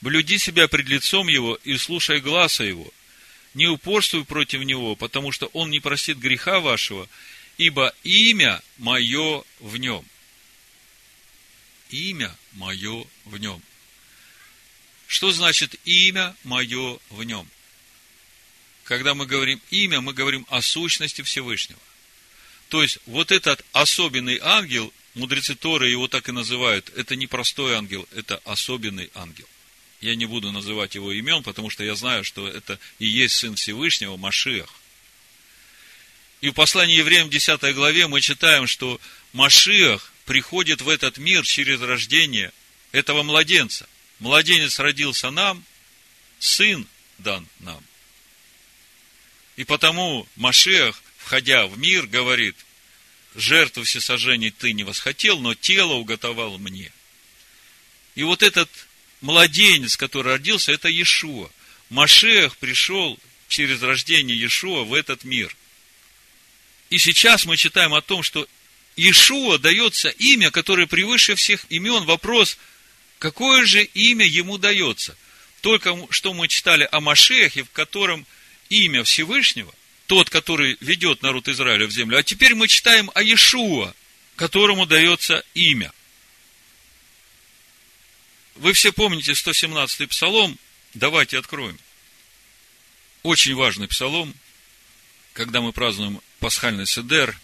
[0.02, 2.92] Блюди себя пред лицом его и слушай гласа его.
[3.54, 7.10] Не упорствуй против него, потому что он не простит греха вашего,
[7.58, 10.06] ибо имя мое в нем.
[11.90, 13.62] Имя мое в нем.
[15.08, 17.48] Что значит имя мое в нем?
[18.84, 21.80] Когда мы говорим имя, мы говорим о сущности Всевышнего.
[22.70, 27.76] То есть, вот этот особенный ангел, мудрецы Торы его так и называют, это не простой
[27.76, 29.48] ангел, это особенный ангел.
[30.02, 33.56] Я не буду называть его имен, потому что я знаю, что это и есть Сын
[33.56, 34.74] Всевышнего, Машиах.
[36.42, 39.02] И в послании евреям 10 главе мы читаем, что
[39.34, 42.52] Машиах приходит в этот мир через рождение
[42.92, 43.88] этого младенца–
[44.20, 45.64] Младенец родился нам,
[46.40, 46.88] сын
[47.20, 47.84] дан нам.
[49.56, 52.56] И потому Машех, входя в мир, говорит,
[53.36, 56.92] жертву всесожжений ты не восхотел, но тело уготовал мне.
[58.16, 58.70] И вот этот
[59.22, 61.50] младенец, который родился, это Иешуа.
[61.90, 65.56] Машех пришел через рождение Иешуа в этот мир.
[66.90, 68.48] И сейчас мы читаем о том, что
[68.96, 72.04] Иешуа дается имя, которое превыше всех имен.
[72.06, 72.58] Вопрос,
[73.20, 75.18] какое же имя ему дается?
[75.62, 78.26] Только что мы читали о Машехе, в котором
[78.70, 79.74] имя Всевышнего,
[80.08, 82.18] тот, который ведет народ Израиля в землю.
[82.18, 83.94] А теперь мы читаем о Иешуа,
[84.36, 85.92] которому дается имя.
[88.58, 90.58] Вы все помните 117-й псалом,
[90.96, 91.78] давайте откроем.
[93.22, 94.34] Очень важный псалом,
[95.34, 97.40] когда мы празднуем пасхальный седер,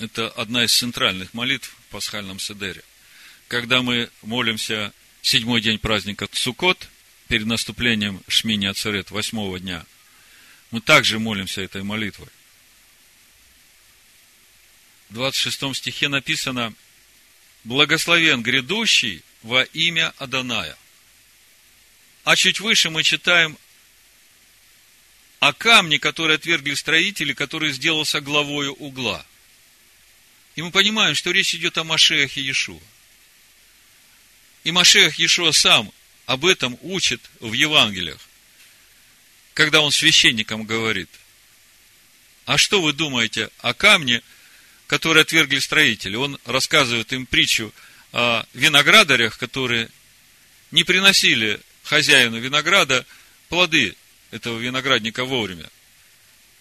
[0.00, 2.82] это одна из центральных молитв в пасхальном седере.
[3.46, 4.92] Когда мы молимся
[5.22, 6.88] седьмой день праздника Цукот,
[7.28, 9.86] перед наступлением Шмини Ацерет, восьмого дня,
[10.72, 12.28] мы также молимся этой молитвой.
[15.10, 16.74] В 26 стихе написано
[17.62, 20.76] «Благословен грядущий во имя Аданая».
[22.24, 23.58] А чуть выше мы читаем
[25.40, 29.24] о камне, который отвергли строители, который сделался главою угла.
[30.54, 32.80] И мы понимаем, что речь идет о Машеахе Иешуа.
[34.64, 35.92] И Машех Иешуа сам
[36.26, 38.20] об этом учит в Евангелиях,
[39.54, 41.08] когда он священникам говорит,
[42.44, 44.20] а что вы думаете о камне,
[44.86, 46.16] который отвергли строители?
[46.16, 47.72] Он рассказывает им притчу
[48.12, 49.90] о виноградарях, которые
[50.70, 53.06] не приносили хозяину винограда
[53.48, 53.96] плоды
[54.30, 55.68] этого виноградника вовремя.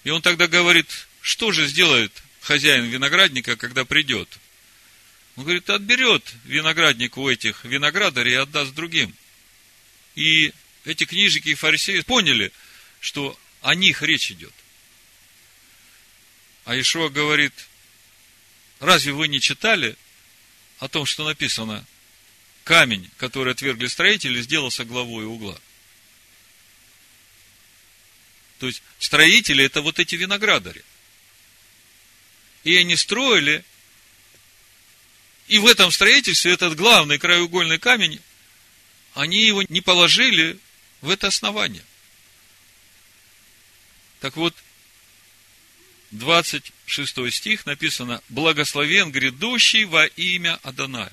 [0.04, 0.88] И он тогда говорит,
[1.22, 4.30] что же сделает хозяин виноградника, когда придет?
[5.36, 9.14] Он говорит, отберет виноградник у этих виноградарей и отдаст другим.
[10.16, 10.54] И
[10.86, 12.52] эти книжники и фарисеи поняли,
[13.00, 14.54] что о них речь идет.
[16.66, 17.54] А Ишуа говорит,
[18.80, 19.95] разве вы не читали
[20.80, 21.86] о том, что написано,
[22.63, 25.59] камень, который отвергли строители, сделался главой угла?
[28.59, 30.84] То есть, строители– это вот эти виноградари.
[32.63, 33.63] И они строили,
[35.47, 38.19] и в этом строительстве этот главный краеугольный камень,
[39.13, 40.59] они его не положили
[41.01, 41.84] в это основание.
[44.19, 44.55] Так вот,
[46.88, 51.12] 26 стих написано «Благословен грядущий во имя Аданая».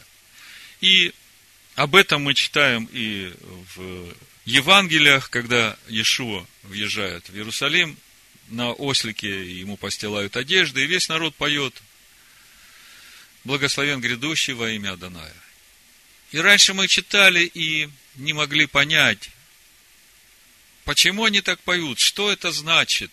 [0.81, 1.13] И
[1.75, 3.35] об этом мы читаем и
[3.75, 4.15] в
[4.45, 7.97] Евангелиях, когда Иешуа въезжает в Иерусалим,
[8.49, 11.75] на ослике ему постилают одежды, и весь народ поет
[13.43, 15.35] «Благословен грядущий во имя Аданая».
[16.31, 19.31] И раньше мы читали и не могли понять,
[20.85, 23.11] почему они так поют, что это значит.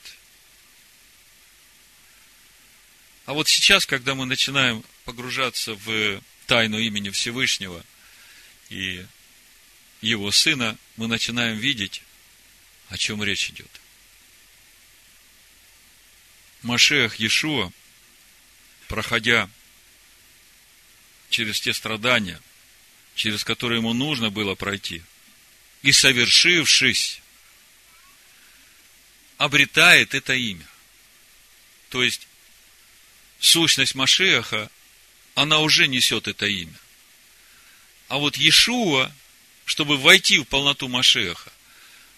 [3.31, 7.81] А вот сейчас, когда мы начинаем погружаться в тайну имени Всевышнего
[8.67, 9.05] и
[10.01, 12.03] его сына, мы начинаем видеть,
[12.89, 13.69] о чем речь идет.
[16.61, 17.71] Машех Иешуа,
[18.89, 19.49] проходя
[21.29, 22.41] через те страдания,
[23.15, 25.03] через которые ему нужно было пройти,
[25.83, 27.21] и совершившись,
[29.37, 30.67] обретает это имя.
[31.87, 32.27] То есть,
[33.41, 34.69] сущность Машеха,
[35.35, 36.79] она уже несет это имя.
[38.07, 39.11] А вот Иешуа
[39.71, 41.49] чтобы войти в полноту Машеха,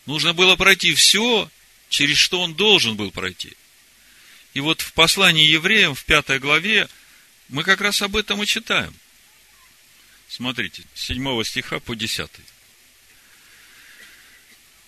[0.07, 1.49] нужно было пройти все,
[1.87, 3.53] через что он должен был пройти.
[4.55, 6.89] И вот в послании евреям, в пятой главе,
[7.49, 8.93] мы как раз об этом и читаем.
[10.27, 12.27] Смотрите, с 7 стиха по 10.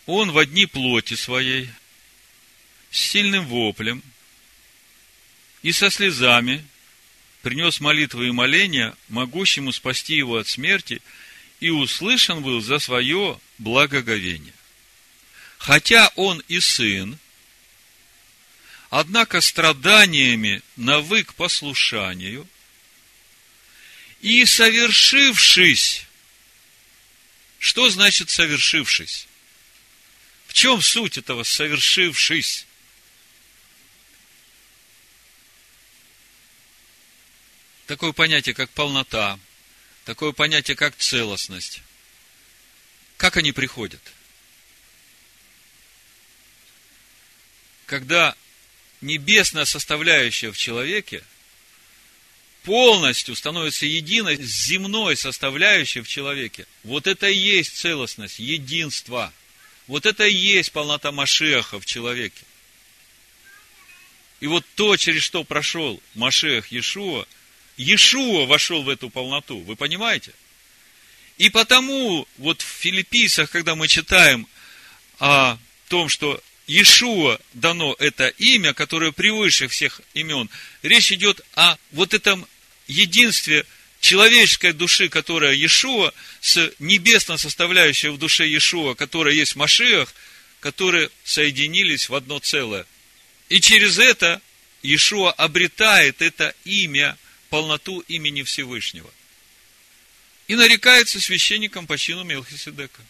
[0.07, 1.69] Он в одни плоти своей,
[2.89, 4.01] с сильным воплем
[5.65, 6.65] и со слезами
[7.41, 11.01] принес молитвы и моления, могущему спасти его от смерти–
[11.59, 14.53] и услышан был за свое благоговение.
[15.57, 17.17] Хотя он и сын,
[18.89, 22.47] однако страданиями навык послушанию,
[24.21, 26.05] и совершившись,
[27.59, 29.27] что значит совершившись?
[30.47, 32.64] В чем суть этого совершившись?
[37.87, 39.39] Такое понятие, как полнота,
[40.05, 41.81] такое понятие, как целостность.
[43.17, 44.01] Как они приходят?
[47.85, 48.35] Когда
[49.01, 51.23] небесная составляющая в человеке
[52.65, 56.65] полностью становится единой с земной составляющей в человеке.
[56.83, 59.31] Вот это и есть целостность, единство.
[59.87, 62.43] Вот это и есть полнота Машеха в человеке.
[64.39, 67.27] И вот то, через что прошел Машех Иешуа,
[67.77, 69.59] Иешуа вошел в эту полноту.
[69.61, 70.31] Вы понимаете?
[71.37, 74.47] И потому вот в Филиппийцах, когда мы читаем
[75.19, 75.57] о
[75.89, 80.49] том, что Иешуа дано это имя, которое превыше всех имен,
[80.81, 82.47] речь идет о вот этом
[82.87, 83.65] единстве
[83.99, 90.13] человеческой души, которая Иешуа, с небесно составляющей в душе Иешуа, которая есть Машиах,
[90.59, 92.85] которые соединились в одно целое.
[93.49, 94.41] И через это
[94.81, 97.17] Иешуа обретает это имя,
[97.55, 99.09] полноту имени Всевышнего.
[100.49, 103.01] И нарекается священником по чину Мелхиседека.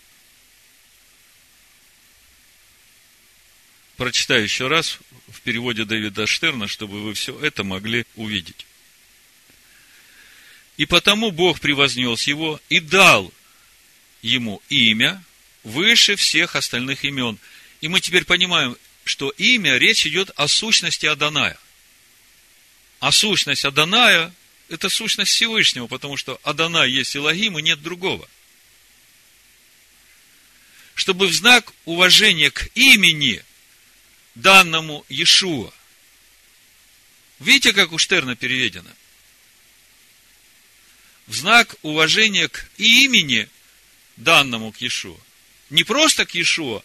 [3.97, 8.67] Прочитаю еще раз в переводе Давида Штерна, чтобы вы все это могли увидеть.
[10.77, 13.33] И потому Бог превознес его и дал
[14.21, 15.23] ему имя
[15.63, 17.39] выше всех остальных имен.
[17.81, 21.57] И мы теперь понимаем, что имя, речь идет о сущности Аданая.
[23.05, 24.33] А сущность Аданая–
[24.69, 28.27] это сущность Всевышнего, потому что Адонай есть Илогим, и нет другого.
[30.95, 33.45] Чтобы в знак уважения к имени,
[34.33, 35.71] данному Иешуа,
[37.37, 38.89] видите, как у Штерна переведено?
[41.27, 43.47] В знак уважения к имени,
[44.17, 45.19] данному к Иешуа.
[45.69, 46.81] Не просто к Иешуа,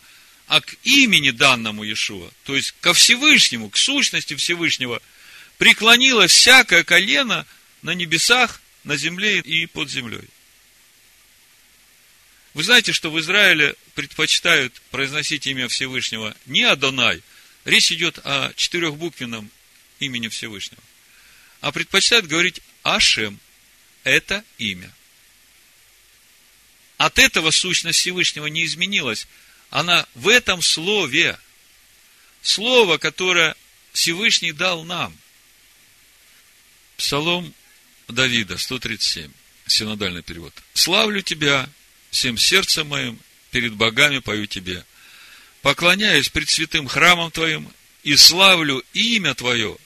[0.49, 5.01] а к имени данному Иешуа, то есть ко Всевышнему, к сущности Всевышнего,
[5.61, 7.47] преклонило всякое колено
[7.83, 10.27] на небесах, на земле и под землей.
[12.55, 17.23] Вы знаете, что в Израиле предпочитают произносить имя Всевышнего не Адонай,
[17.67, 19.51] речь идет о четырехбуквенном
[19.99, 20.83] имени Всевышнего,
[21.61, 23.39] а предпочитают говорить Ашем,
[24.03, 24.91] это имя.
[26.97, 29.29] От этого сущность Всевышнего не изменилась
[29.69, 31.39] она в этом слове.
[32.41, 33.55] Слово, которое
[33.93, 35.15] Всевышний дал нам.
[37.01, 37.55] Псалом
[38.09, 39.33] Давида, 137,
[39.67, 40.53] синодальный перевод.
[40.75, 41.67] «Славлю Тебя
[42.11, 43.19] всем сердцем моим,
[43.51, 44.85] перед богами пою Тебе.
[45.63, 47.73] Поклоняюсь пред святым храмом Твоим
[48.03, 49.79] и славлю имя Твое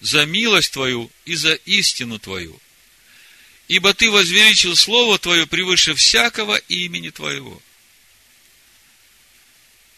[0.00, 2.60] за милость Твою и за истину Твою.
[3.68, 7.60] Ибо Ты возвеличил Слово Твое превыше всякого имени Твоего.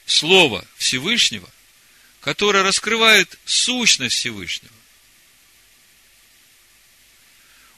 [0.07, 1.51] Слово Всевышнего,
[2.21, 4.76] которое раскрывает сущность Всевышнего.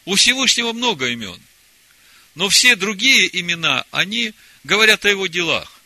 [0.09, 1.39] У Всевышнего много имен,
[2.35, 4.33] но все другие имена, они
[4.65, 5.83] говорят о его делах.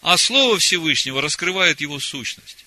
[0.00, 2.64] А Слово Всевышнего раскрывает его сущность.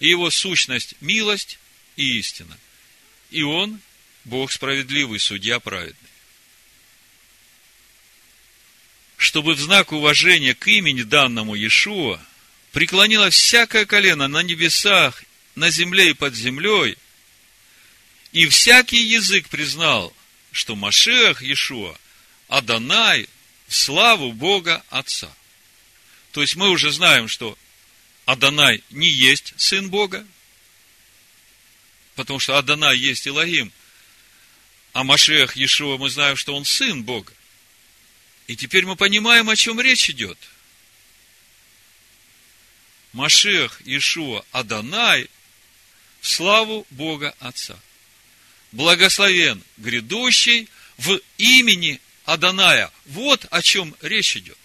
[0.00, 1.60] И его сущность– милость
[1.94, 2.58] и истина.
[3.30, 3.80] И он–
[4.24, 5.96] Бог справедливый, судья праведный
[9.18, 12.20] чтобы в знак уважения к имени данному Иешуа
[12.72, 15.22] преклонило всякое колено на небесах,
[15.54, 16.98] на земле и под землей,
[18.32, 20.14] и всякий язык признал,
[20.50, 21.96] что Машех Иешуа,
[22.48, 23.28] Адонай,
[23.68, 25.34] в славу Бога Отца.
[26.32, 27.56] То есть мы уже знаем, что
[28.24, 30.26] Адонай не есть сын Бога,
[32.14, 33.72] потому что Адонай есть Илогим,
[34.92, 37.32] а Машех Иешуа мы знаем, что он сын Бога.
[38.46, 40.38] И теперь мы понимаем, о чем речь идет.
[43.12, 45.28] Машех Ишуа Адонай
[46.20, 47.78] в славу Бога Отца.
[48.72, 52.90] Благословен грядущий в имени Аданая.
[53.06, 54.58] Вот о чем речь идет.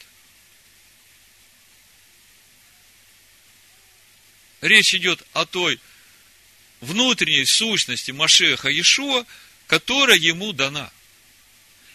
[4.61, 5.79] Речь идет о той
[6.79, 9.25] внутренней сущности Машеха Иешуа,
[9.67, 10.91] которая ему дана.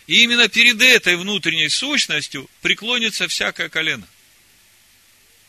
[0.06, 4.06] И именно перед этой внутренней сущностью преклонится всякое колено.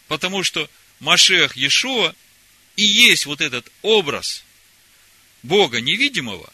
[0.07, 2.16] Потому что Машех Иешуа
[2.76, 4.43] и есть вот этот образ
[5.44, 6.52] Бога невидимого,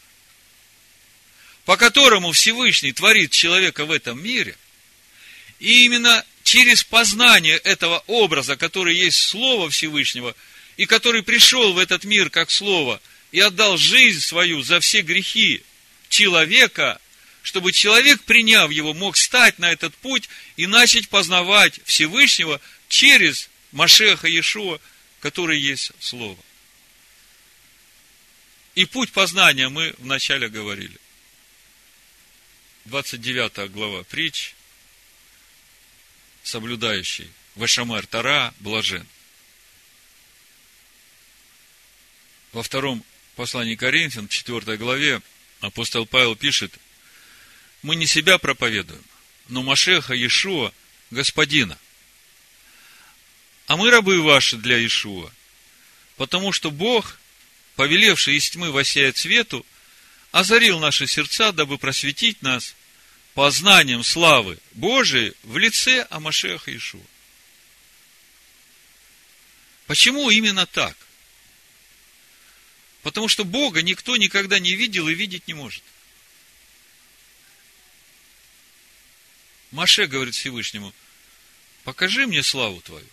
[1.64, 4.56] по которому Всевышний творит человека в этом мире.
[5.58, 10.34] И именно через познание этого образа, который есть Слово Всевышнего,
[10.76, 13.00] и который пришел в этот мир как Слово,
[13.32, 15.62] и отдал жизнь свою за все грехи
[16.08, 17.00] человека–
[17.42, 24.28] чтобы человек, приняв его, мог стать на этот путь и начать познавать Всевышнего через Машеха
[24.28, 24.78] Иешуа,
[25.20, 26.36] который есть Слово.
[28.74, 30.96] И путь познания мы вначале говорили.
[32.86, 34.54] 29 глава притч,
[36.42, 39.06] соблюдающий Вашамар Тара, блажен.
[42.52, 43.04] Во втором
[43.36, 45.22] послании Коринфян, 4 главе,
[45.60, 46.72] апостол Павел пишет–
[47.82, 49.02] мы не себя проповедуем,
[49.48, 50.72] но Машеха Иешуа,
[51.10, 51.78] Господина.
[53.66, 55.30] А мы рабы ваши для Иешуа.
[56.16, 57.18] Потому что Бог,
[57.80, 59.64] повелевший из тьмы воссеять свету,
[60.32, 62.74] озарил наши сердца, дабы просветить нас
[63.32, 67.00] познанием славы Божией в лице Амашеха Ишуа.
[69.86, 70.94] Почему именно так?
[73.02, 75.82] Потому что Бога никто никогда не видел и видеть не может.
[79.70, 80.92] Маше говорит Всевышнему,
[81.84, 83.08] покажи мне славу твою.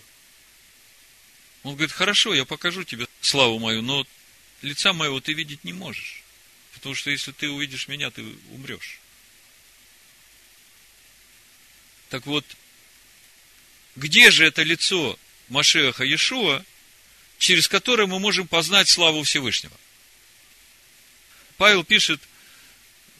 [1.63, 4.05] Он говорит, хорошо, я покажу тебе славу мою, но
[4.61, 6.23] лица моего ты видеть не можешь.
[6.73, 8.99] Потому что если ты увидишь меня, ты умрешь.
[12.09, 12.45] Так вот,
[13.95, 15.17] где же это лицо
[15.49, 16.63] Машеха Иешуа,
[17.39, 19.75] через которое мы можем познать славу Всевышнего?
[21.57, 22.21] Павел пишет,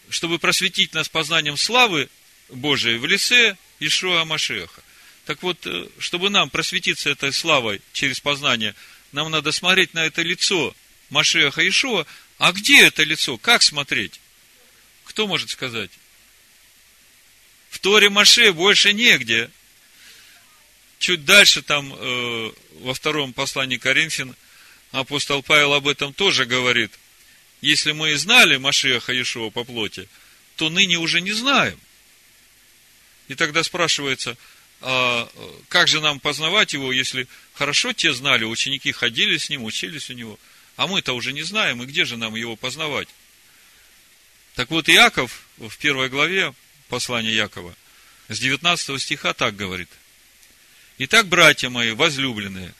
[0.09, 2.09] чтобы просветить нас познанием славы
[2.49, 4.83] Божией в лице Ишуа Машеха.
[5.25, 8.75] Так вот, э, чтобы нам просветиться этой славой через познание,
[9.11, 10.75] нам надо смотреть на это лицо
[11.09, 12.05] Машеха Ишуа.
[12.37, 13.37] А где это лицо?
[13.37, 14.19] Как смотреть?
[15.05, 15.91] Кто может сказать?
[17.69, 19.49] В Торе Маше больше негде.
[20.99, 24.35] Чуть дальше, там, э, во втором послании Коринфян,
[24.91, 26.91] апостол Павел об этом тоже говорит.
[27.61, 30.07] Если мы и знали Машеха Иешуа по плоти,
[30.55, 31.79] то ныне уже не знаем.
[33.27, 34.37] И тогда спрашивается,
[34.81, 35.29] а
[35.69, 40.13] как же нам познавать его, если хорошо те знали, ученики ходили с ним, учились у
[40.13, 40.39] него,
[40.77, 43.09] а мы-то уже не знаем, и где же нам его познавать?
[44.55, 46.53] Так вот, Иаков в первой главе
[46.87, 47.75] послания Якова,
[48.29, 49.89] с 19 стиха так говорит.
[50.99, 52.73] Итак, братья мои, возлюбленные,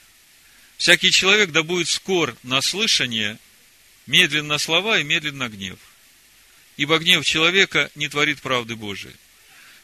[0.76, 3.36] всякий человек да будет скор на слышание,
[4.06, 5.78] медленно слова и медленно гнев.
[6.76, 9.14] Ибо гнев человека не творит правды Божией.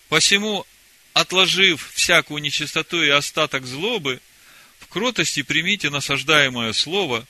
[0.09, 0.65] Посему,
[1.15, 4.21] отложив всякую нечистоту и остаток злобы,
[4.79, 7.27] в кротости примите насаждаемое слово,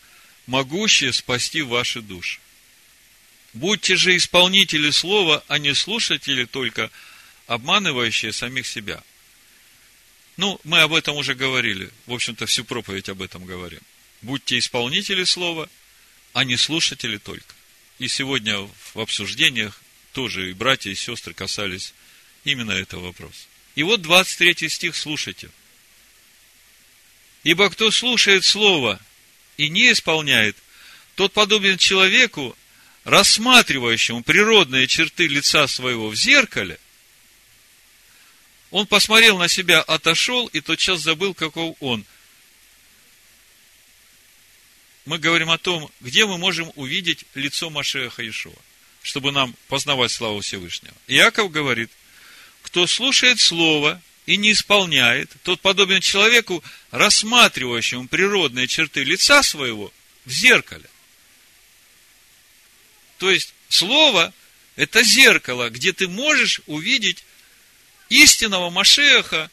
[0.47, 2.40] могущее спасти ваши души.
[3.53, 6.90] Будьте же исполнители слова, а не слушатели только,
[7.47, 9.03] обманывающие самих себя.
[10.36, 11.90] Ну, мы об этом уже говорили.
[12.07, 13.80] В общем-то, всю проповедь об этом говорим.
[14.22, 15.68] Будьте исполнители слова,
[16.32, 17.55] а не слушатели только.
[18.01, 19.80] И сегодня в обсуждениях
[20.12, 21.95] тоже и братья, и сестры касались
[22.42, 23.47] именно этого вопроса.
[23.76, 25.51] И вот 23 стих, слушайте.
[27.45, 29.01] Ибо кто слушает слово
[29.57, 30.57] и не исполняет,
[31.15, 32.57] тот подобен человеку,
[33.05, 36.79] рассматривающему природные черты лица своего в зеркале,
[38.71, 42.05] он посмотрел на себя, отошел и тотчас забыл, каков он.
[45.05, 48.53] Мы говорим о том, где мы можем увидеть лицо Машеха Ишуа,
[49.03, 50.95] чтобы нам познавать славу Всевышнего.
[51.07, 51.91] Иаков говорит,
[52.63, 59.93] кто слушает Слово и не исполняет, тот подобен человеку, рассматривающему природные черты лица своего
[60.25, 60.89] в зеркале.
[63.18, 64.33] То есть, слово–
[64.77, 67.25] это зеркало, где ты можешь увидеть
[68.09, 69.51] истинного Машеха,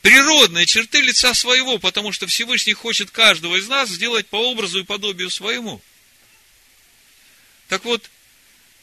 [0.00, 4.84] природные черты лица своего, потому что Всевышний хочет каждого из нас сделать по образу и
[4.84, 5.82] подобию своему.
[7.68, 8.10] Так вот,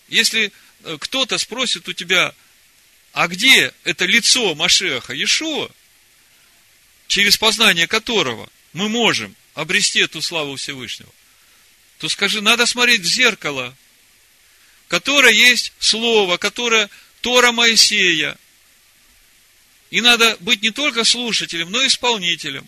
[0.07, 0.51] если
[0.83, 2.33] э, кто-то спросит у тебя,
[3.13, 5.69] а где это лицо Машеха Иешуа,
[7.07, 11.11] через познание которого мы можем обрести эту славу Всевышнего,
[11.97, 13.75] то скажи, надо смотреть в зеркало,
[14.87, 16.89] которое есть Слово, которое
[17.21, 18.37] Тора Моисея.
[19.89, 22.67] И надо быть не только слушателем, но и исполнителем.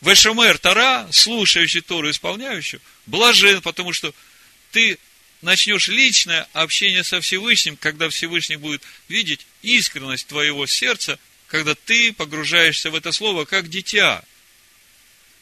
[0.00, 4.12] Вешамер Тора, слушающий Тору, исполняющий, блажен, потому что
[4.72, 4.98] ты
[5.42, 12.90] начнешь личное общение со Всевышним, когда Всевышний будет видеть искренность твоего сердца, когда ты погружаешься
[12.90, 14.22] в это слово как дитя.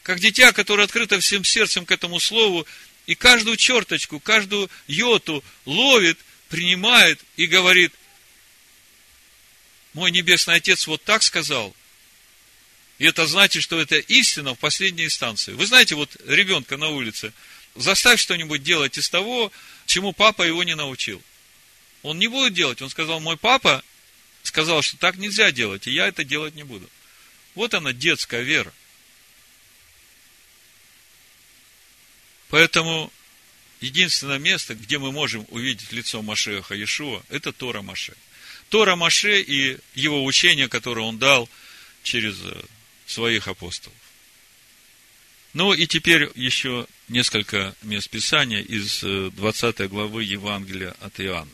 [0.03, 2.65] Как дитя, которое открыто всем сердцем к этому слову
[3.05, 7.93] и каждую черточку, каждую йоту ловит, принимает и говорит,
[9.93, 11.75] мой небесный отец вот так сказал,
[12.97, 15.53] и это значит, что это истина в последней инстанции.
[15.53, 17.33] Вы знаете, вот ребенка на улице,
[17.81, 19.51] заставь что-нибудь делать из того,
[19.85, 21.21] чему папа его не научил.
[22.03, 22.81] Он не будет делать.
[22.81, 23.83] Он сказал, мой папа
[24.43, 26.89] сказал, что так нельзя делать, и я это делать не буду.
[27.55, 28.73] Вот она, детская вера.
[32.49, 33.11] Поэтому
[33.81, 38.13] единственное место, где мы можем увидеть лицо Машеха Иешуа, это Тора Маше.
[38.69, 41.49] Тора Маше и его учение, которое он дал
[42.03, 42.61] через э,
[43.05, 43.97] своих апостолов.
[45.53, 51.51] Ну и теперь еще несколько мест Писания из 20 э, главы Евангелия от Иоанна.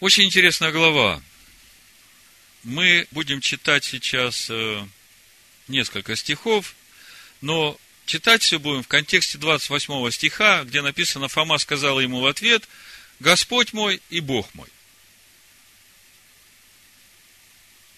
[0.00, 1.22] Очень интересная глава.
[2.62, 4.86] Мы будем читать сейчас э,
[5.68, 6.74] несколько стихов,
[7.40, 12.66] но читать все будем в контексте 28 стиха, где написано, Фома сказал ему в ответ,
[13.20, 14.68] Господь мой и Бог мой.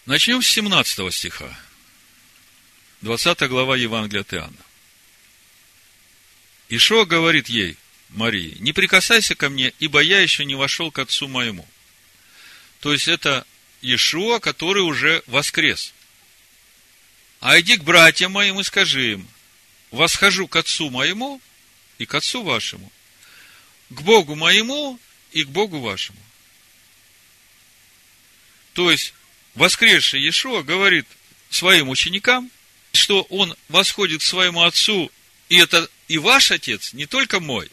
[0.05, 1.57] Начнем с 17 стиха.
[3.03, 4.57] 20 глава Евангелия от Иоанна.
[6.69, 7.77] Ишо говорит ей,
[8.09, 11.69] Марии, не прикасайся ко мне, ибо я еще не вошел к отцу моему.
[12.81, 13.47] То есть это
[13.83, 15.93] Иешуа, который уже воскрес.
[17.41, 19.29] А иди к братьям моим и скажи им,
[19.91, 21.41] восхожу к отцу моему
[21.99, 22.91] и к отцу вашему,
[23.91, 24.99] к Богу моему
[25.33, 26.19] и к Богу вашему.
[28.73, 29.15] То есть,
[29.55, 31.07] воскресший Иешуа говорит
[31.51, 32.51] своим ученикам,
[32.97, 35.11] что он восходит к своему отцу,
[35.49, 37.71] и это и ваш отец, не только мой.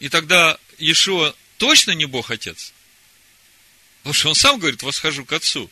[0.00, 2.72] И тогда Иешуа точно не Бог Отец.
[3.98, 5.70] Потому что он сам говорит, восхожу к Отцу.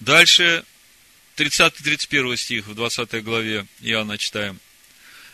[0.00, 0.62] Дальше
[1.36, 4.60] 30-31 стих в 20 главе Иоанна читаем.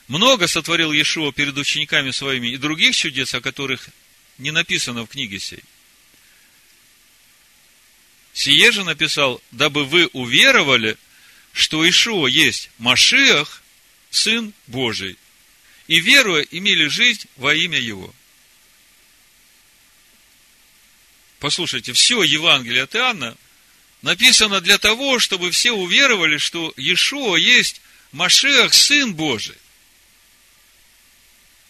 [0.06, 3.88] Много сотворил Иешуа перед учениками своими и других чудес, о которых
[4.38, 5.64] не написано в книге сей.
[8.32, 10.96] Сие же написал, дабы вы уверовали,
[11.52, 13.62] что Ишуа есть Машиах,
[14.10, 15.16] Сын Божий,
[15.88, 18.14] и веруя имели жизнь во имя Его.
[21.40, 23.36] Послушайте, все Евангелие от Иоанна
[24.02, 27.80] написано для того, чтобы все уверовали, что Иешуа есть
[28.12, 29.56] Машех, Сын Божий.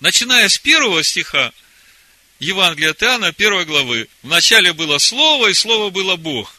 [0.01, 1.53] Начиная с первого стиха
[2.41, 4.09] Евангелия от Иоанна, первой главы.
[4.23, 6.55] Вначале было Слово, и Слово было Бог.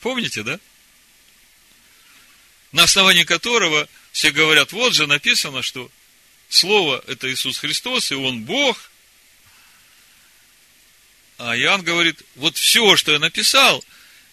[0.00, 0.58] Помните, да?
[2.74, 5.88] на основании которого все говорят, вот же написано, что
[6.48, 8.90] Слово– это Иисус Христос, и Он Бог.
[11.38, 13.84] А Иоанн говорит, вот все, что я написал,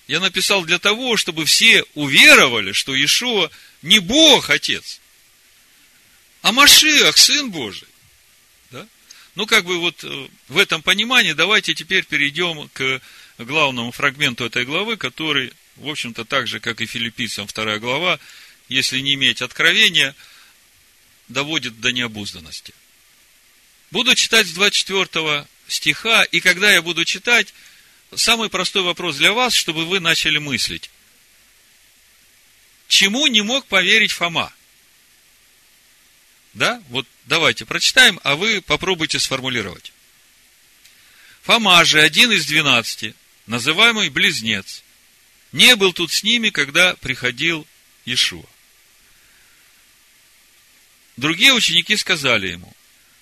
[0.07, 3.51] я написал для того, чтобы все уверовали, что Иешуа
[3.83, 5.00] не Бог Отец,
[6.41, 7.87] а Машиах, Сын Божий.
[8.71, 8.87] Да?
[9.35, 13.01] Ну, как бы вот э, в этом понимании давайте теперь перейдем к
[13.37, 18.19] главному фрагменту этой главы, который в общем-то, так же, как и филиппийцам вторая глава,
[18.69, 20.15] если не иметь откровения,
[21.27, 22.73] доводит до необузданности.
[23.89, 27.53] Буду читать с 24 стиха, и когда я буду читать,
[28.15, 30.89] самый простой вопрос для вас, чтобы вы начали мыслить.
[32.87, 34.53] Чему не мог поверить Фома?
[36.53, 36.81] Да?
[36.89, 39.93] Вот давайте прочитаем, а вы попробуйте сформулировать.
[41.43, 43.15] Фома же один из двенадцати,
[43.47, 44.83] называемый близнец,
[45.51, 47.65] не был тут с ними, когда приходил
[48.05, 48.45] Иешуа.
[51.17, 52.73] Другие ученики сказали ему,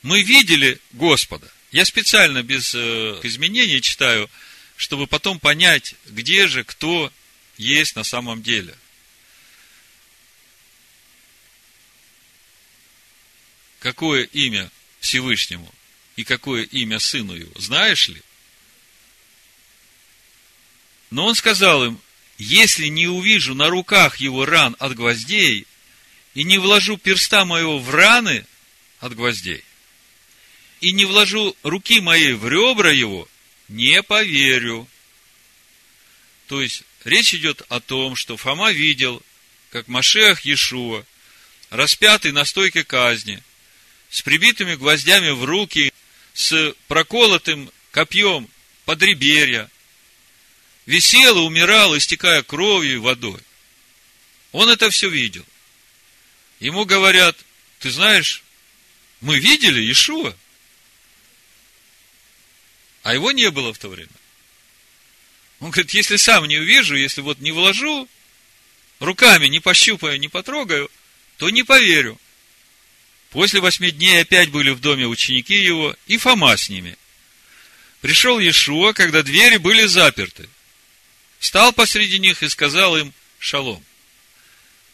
[0.02, 1.52] мы видели Господа.
[1.72, 4.30] Я специально без э, изменений читаю,
[4.76, 7.12] чтобы потом понять, где же кто
[7.58, 8.76] есть на самом деле.
[13.80, 14.70] Какое имя
[15.00, 15.74] Всевышнему
[16.16, 18.22] и какое имя Сыну Его, знаешь ли?
[21.12, 22.02] Но он сказал им,
[22.38, 25.66] если не увижу на руках его ран от гвоздей,
[26.36, 28.46] и не вложу перста моего в раны
[29.00, 29.64] от гвоздей,
[30.80, 33.28] и не вложу руки моей в ребра его,
[33.68, 34.88] не поверю.
[36.48, 39.22] То есть, речь идет о том, что Фома видел,
[39.72, 41.06] как Машех Иешуа,
[41.70, 43.44] распятый на стойке казни,
[44.10, 45.94] с прибитыми гвоздями в руки,
[46.34, 48.50] с проколотым копьем
[48.86, 49.70] под реберья,
[50.86, 53.40] висел и умирал, истекая кровью и водой.
[54.52, 55.46] Он это все видел.
[56.60, 57.38] Ему говорят,
[57.80, 58.44] ты знаешь,
[59.22, 60.36] мы видели Иешуа,
[63.04, 64.10] а его не было в то время.
[65.60, 68.08] Он говорит, если сам не увижу, если вот не вложу,
[69.00, 70.90] руками не пощупаю, не потрогаю,
[71.38, 72.20] то не поверю.
[73.30, 76.98] После восьми дней опять были в доме ученики его, и Фома с ними.
[78.02, 80.50] Пришел Иешуа, когда двери были заперты
[81.40, 83.84] встал посреди них и сказал им шалом.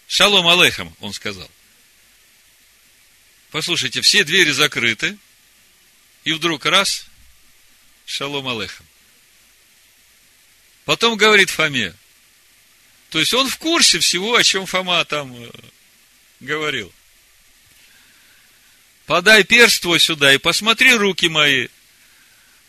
[0.07, 1.49] Шалом алейхам, он сказал.
[3.49, 5.17] Послушайте, все двери закрыты,
[6.23, 7.07] и вдруг раз,
[8.05, 8.85] шалом алейхам.
[10.85, 11.95] Потом говорит Фоме,
[13.09, 15.49] то есть он в курсе всего, о чем Фома там э,
[16.41, 16.93] говорил.
[19.05, 21.67] Подай перст твой сюда и посмотри руки мои.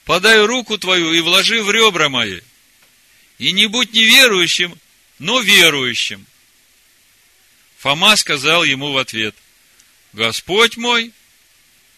[0.05, 2.41] Подай руку твою и вложи в ребра мои.
[3.39, 4.79] И не будь неверующим,
[5.19, 6.27] но верующим.
[7.79, 9.35] Фома сказал ему в ответ,
[10.13, 11.13] Господь мой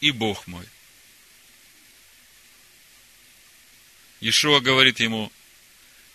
[0.00, 0.66] и Бог мой.
[4.20, 5.32] Ишуа говорит ему,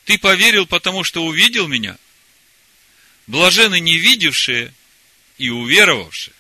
[0.05, 1.97] ты поверил, потому что увидел меня?
[3.27, 4.73] Блажены не видевшие
[5.37, 6.33] и уверовавшие.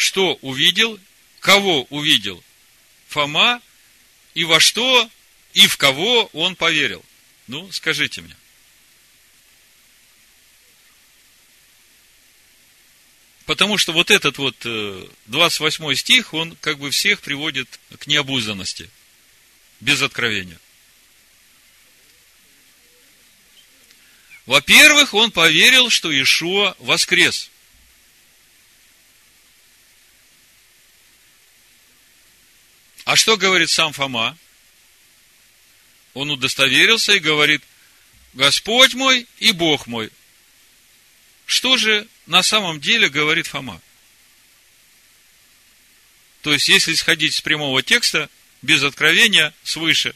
[0.00, 0.98] Что увидел?
[1.40, 2.42] Кого увидел?
[3.08, 3.60] Фома
[4.32, 5.10] и во что
[5.52, 7.04] и в кого он поверил?
[7.48, 8.34] Ну, скажите мне.
[13.44, 14.56] Потому что вот этот вот
[15.26, 18.88] 28 э, стих, он как бы всех приводит к необузданности,
[19.80, 20.58] без откровения.
[24.46, 27.49] Во-первых, он поверил, что Ишуа воскрес.
[33.10, 34.38] А что говорит сам Фома?
[36.14, 37.60] Он удостоверился и говорит,
[38.34, 40.12] Господь мой и Бог мой.
[41.44, 43.82] Что же на самом деле говорит Фома?
[46.42, 48.30] То есть, если исходить с прямого текста,
[48.62, 50.14] без откровения свыше,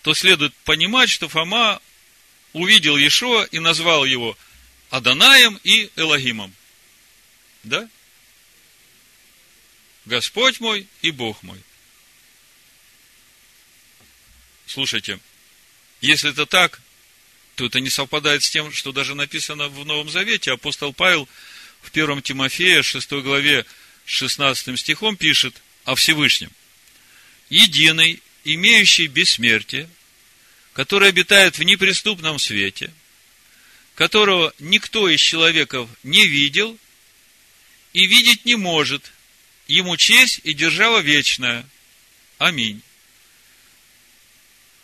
[0.00, 1.82] то следует понимать, что Фома
[2.54, 4.34] увидел Иешуа и назвал его
[4.88, 6.54] Аданаем и Элогимом.
[7.64, 7.86] Да?
[10.06, 11.62] Господь мой и Бог мой.
[14.72, 15.18] Слушайте,
[16.00, 16.80] если это так,
[17.56, 20.52] то это не совпадает с тем, что даже написано в Новом Завете.
[20.52, 21.28] Апостол Павел
[21.82, 23.66] в 1 Тимофея, 6 главе,
[24.04, 26.52] 16 стихом пишет о Всевышнем.
[27.48, 29.90] Единый, имеющий бессмертие,
[30.72, 32.92] который обитает в неприступном свете,
[33.96, 36.78] которого никто из человеков не видел
[37.92, 39.10] и видеть не может,
[39.66, 41.68] ему честь и держава вечная.
[42.38, 42.84] Аминь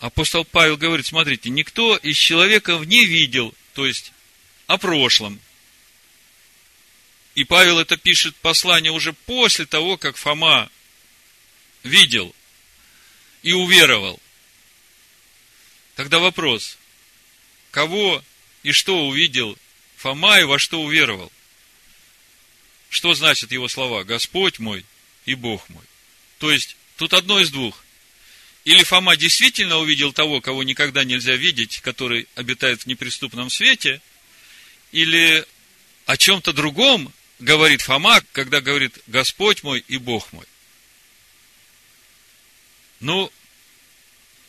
[0.01, 4.13] апостол Павел говорит, смотрите, никто из человеков не видел, то есть
[4.67, 5.41] о прошлом.
[7.35, 10.71] И Павел это пишет послание уже после того, как Фома
[11.83, 12.35] видел
[13.43, 14.21] и уверовал.
[15.95, 16.79] Тогда вопрос,
[17.71, 18.23] кого
[18.63, 19.57] и что увидел
[19.97, 21.31] Фома и во что уверовал?
[22.89, 24.05] Что значит его слова?
[24.05, 24.85] Господь мой
[25.25, 25.85] и Бог мой.
[26.39, 27.83] То есть, тут одно из двух.
[28.67, 34.03] Или Фома действительно увидел того, кого никогда нельзя видеть, который обитает в неприступном свете,
[34.91, 35.47] или
[36.05, 40.45] о чем-то другом говорит Фома, когда говорит Господь мой и Бог мой.
[42.99, 43.33] Ну,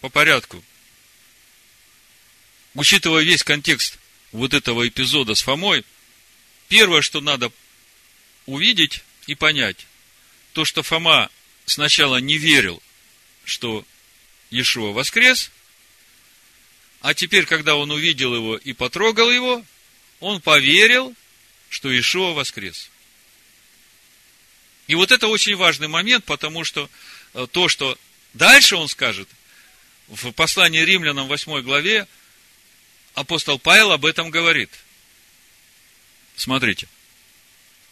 [0.01, 0.63] по порядку.
[2.73, 3.99] Учитывая весь контекст
[4.31, 5.85] вот этого эпизода с Фомой,
[6.69, 7.51] первое, что надо
[8.47, 9.85] увидеть и понять,
[10.53, 11.29] то, что Фома
[11.67, 12.81] сначала не верил,
[13.45, 13.85] что
[14.49, 15.51] Иешуа воскрес,
[17.01, 19.63] а теперь, когда он увидел его и потрогал его,
[20.19, 21.15] он поверил,
[21.69, 22.89] что Иешуа воскрес.
[24.87, 26.89] И вот это очень важный момент, потому что
[27.33, 27.97] э, то, что
[28.33, 29.27] дальше он скажет,
[30.07, 32.07] в послании римлянам 8 главе,
[33.13, 34.71] апостол Павел об этом говорит.
[36.37, 36.87] Смотрите.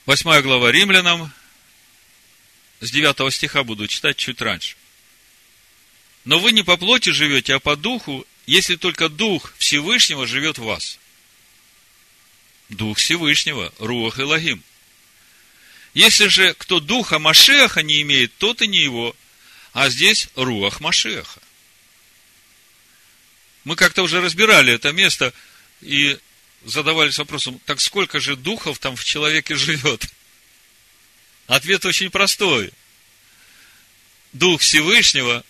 [0.05, 1.33] 8 глава римлянам,
[2.79, 4.77] с 9 стиха буду читать чуть раньше.
[6.25, 10.63] Но вы не по плоти живете, а по духу, если только Дух Всевышнего живет в
[10.63, 10.99] вас.
[12.69, 14.63] Дух Всевышнего, Руах Элогим.
[15.93, 19.15] Если же кто Духа Машеха не имеет, тот и не его,
[19.71, 21.41] а здесь Руах Машеха.
[23.63, 25.31] Мы как-то уже разбирали это место
[25.81, 26.17] и
[26.65, 30.05] задавались вопросом, так сколько же духов там в человеке живет?
[31.45, 32.71] Ответ очень простой.
[34.33, 35.45] Дух Всевышнего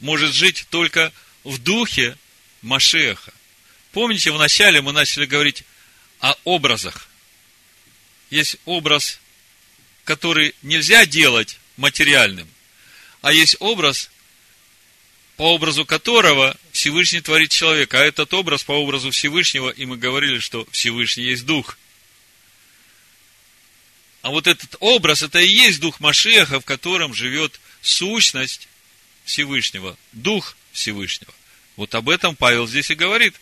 [0.00, 1.12] может жить только
[1.44, 2.16] в духе
[2.62, 3.32] Машеха.
[3.92, 5.64] Помните, вначале мы начали говорить
[6.20, 7.08] о образах.
[8.30, 9.20] Есть образ,
[10.04, 12.48] который нельзя делать материальным,
[13.22, 14.10] а есть образ,
[15.36, 18.00] по образу которого Всевышний творит человека.
[18.00, 21.78] А этот образ по образу Всевышнего, и мы говорили, что Всевышний есть Дух.
[24.22, 28.68] А вот этот образ, это и есть Дух Машеха, в котором живет сущность
[29.30, 31.32] Всевышнего, Дух Всевышнего.
[31.76, 33.34] Вот об этом Павел здесь и говорит.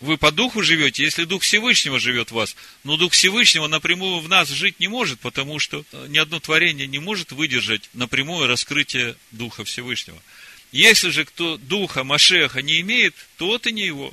[0.00, 2.54] Вы по Духу живете, если Дух Всевышнего живет в вас.
[2.84, 6.98] Но Дух Всевышнего напрямую в нас жить не может, потому что ни одно творение не
[6.98, 10.22] может выдержать напрямую раскрытие Духа Всевышнего.
[10.70, 14.12] Если же кто Духа Машеха не имеет, тот и не его.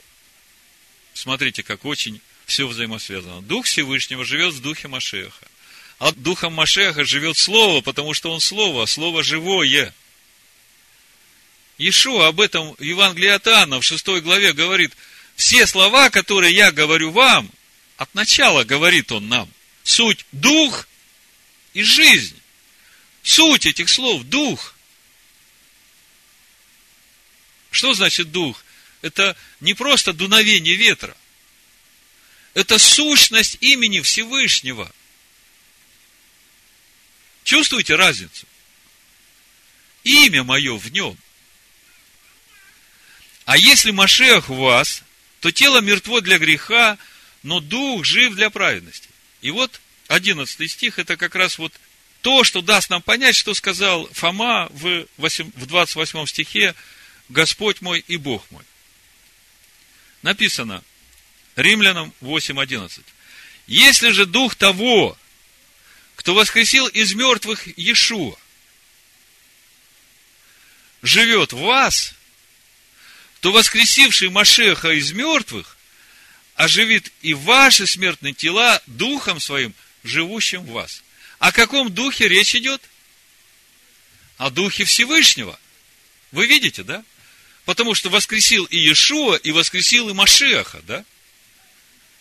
[1.13, 3.41] Смотрите, как очень все взаимосвязано.
[3.41, 5.47] Дух Всевышнего живет в Духе Машеха.
[5.99, 9.93] А Духом Машеха живет Слово, потому что Он Слово, а Слово живое.
[11.77, 14.93] Ишуа об этом в Евангелии от Иоанна в 6 главе говорит,
[15.35, 17.49] все слова, которые я говорю вам,
[17.97, 19.49] от начала говорит он нам,
[19.83, 20.87] суть дух
[21.73, 22.39] и жизнь.
[23.23, 24.75] Суть этих слов– дух.
[27.71, 28.63] Что значит дух?
[29.01, 31.15] Это не просто дуновение ветра.
[32.53, 34.93] Это сущность имени Всевышнего.
[37.43, 38.45] Чувствуете разницу?
[40.03, 41.17] Имя мое в нем.
[43.45, 45.03] А если Машех в вас,
[45.39, 46.97] то тело мертво для греха,
[47.43, 49.09] но дух жив для праведности.
[49.41, 51.73] И вот 11 стих, это как раз вот
[52.21, 56.73] то, что даст нам понять, что сказал Фома в 28 стихе,
[57.27, 58.63] Господь мой и Бог мой.
[60.21, 60.83] Написано,
[61.57, 63.01] Римлянам 8.11.
[63.67, 65.17] Если же дух того,
[66.15, 68.37] кто воскресил из мертвых Иешуа,
[71.01, 72.15] живет в вас,
[73.43, 75.75] то воскресивший Машеха из мертвых
[76.55, 81.03] оживит и ваши смертные тела духом своим, живущим в вас.
[81.39, 82.81] О каком духе речь идет?
[84.37, 85.59] О духе Всевышнего.
[86.31, 87.03] Вы видите, да?
[87.65, 91.03] Потому что воскресил и Иешуа, и воскресил и Машеха, да?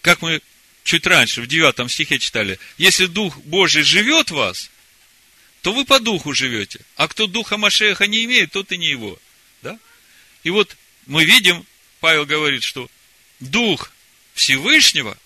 [0.00, 0.42] Как мы
[0.82, 4.72] чуть раньше, в девятом стихе читали, если Дух Божий живет в вас,
[5.60, 6.80] то вы по Духу живете.
[6.96, 9.16] А кто Духа Машеха не имеет, тот и не его.
[9.62, 9.78] Да?
[10.42, 11.66] И вот мы видим,
[12.00, 12.90] Павел говорит, что
[13.40, 13.92] Дух
[14.34, 15.16] Всевышнего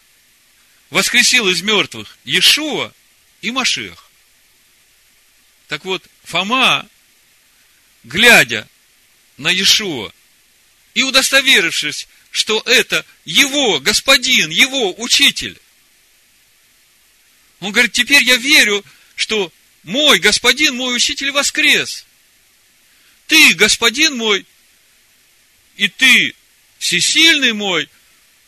[0.90, 2.92] воскресил из мертвых Иешуа
[3.42, 4.10] и Машех.
[5.68, 6.88] Так вот, Фома,
[8.04, 8.68] глядя
[9.36, 10.12] на Иешуа
[10.94, 15.58] и удостоверившись, что это его господин, его учитель,
[17.60, 19.52] он говорит, теперь я верю, что
[19.82, 22.04] мой господин, мой учитель воскрес.
[23.26, 24.46] Ты, господин мой,
[25.76, 26.34] и ты,
[26.78, 27.88] всесильный мой,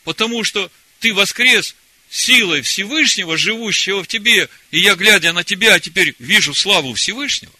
[0.03, 1.75] потому что ты воскрес
[2.09, 7.53] силой Всевышнего, живущего в тебе, и я, глядя на тебя, теперь вижу славу Всевышнего.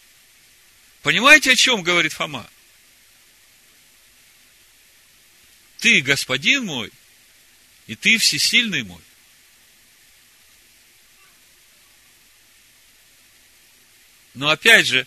[1.02, 2.48] Понимаете, о чем говорит Фома?
[5.78, 6.90] Ты господин мой,
[7.86, 9.00] и ты всесильный мой.
[14.34, 15.06] Но опять же,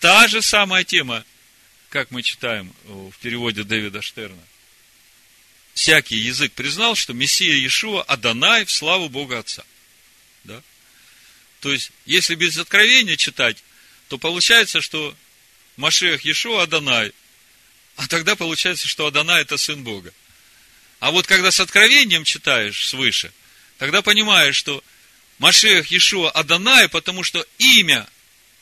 [0.00, 1.24] та же самая тема,
[1.90, 4.42] как мы читаем в переводе Дэвида Штерна.
[5.74, 9.64] Всякий язык признал, что Мессия Иешуа Адонай в славу Бога Отца.
[10.44, 10.62] Да?
[11.60, 13.62] То есть, если без откровения читать,
[14.08, 15.14] то получается, что
[15.76, 17.12] Машех Иешуа Адонай,
[17.96, 20.12] а тогда получается, что Адонай это Сын Бога.
[21.00, 23.32] А вот когда с откровением читаешь свыше,
[23.78, 24.82] тогда понимаешь, что
[25.38, 28.08] Машех Иешуа Адонай, потому что имя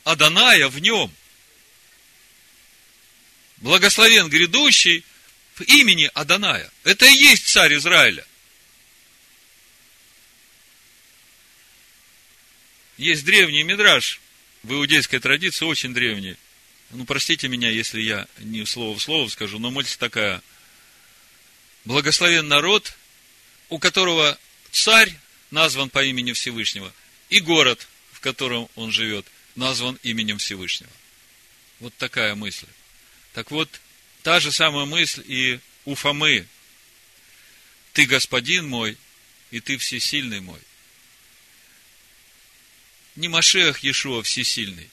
[0.03, 1.11] Аданая в нем.
[3.57, 5.03] Благословен грядущий
[5.55, 6.71] в имени Аданая.
[6.83, 8.25] Это и есть царь Израиля.
[12.97, 14.19] Есть древний мидраж
[14.63, 16.35] в иудейской традиции, очень древний.
[16.91, 20.41] Ну, простите меня, если я не слово в слово скажу, но мысль такая.
[21.85, 22.93] Благословен народ,
[23.69, 24.37] у которого
[24.71, 25.13] царь
[25.51, 26.93] назван по имени Всевышнего,
[27.29, 29.25] и город, в котором он живет–
[29.57, 30.91] назван именем Всевышнего.
[31.79, 32.67] Вот такая мысль.
[33.37, 33.69] Так вот,
[34.23, 36.47] та же самая мысль и у Фомы.
[37.93, 38.97] Ты господин мой,
[39.51, 40.59] и ты всесильный мой.
[43.15, 44.89] Не Машех Иешуа всесильный,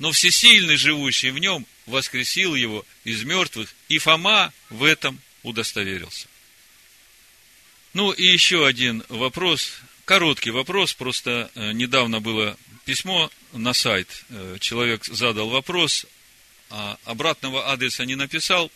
[0.00, 6.26] но всесильный, живущий в нем, воскресил его из мертвых, и Фома в этом удостоверился.
[7.92, 9.70] Ну и еще один вопрос,
[10.04, 16.04] короткий вопрос, просто э, недавно было письмо на сайт, э, человек задал вопрос,
[16.70, 18.70] а обратного адреса не написал.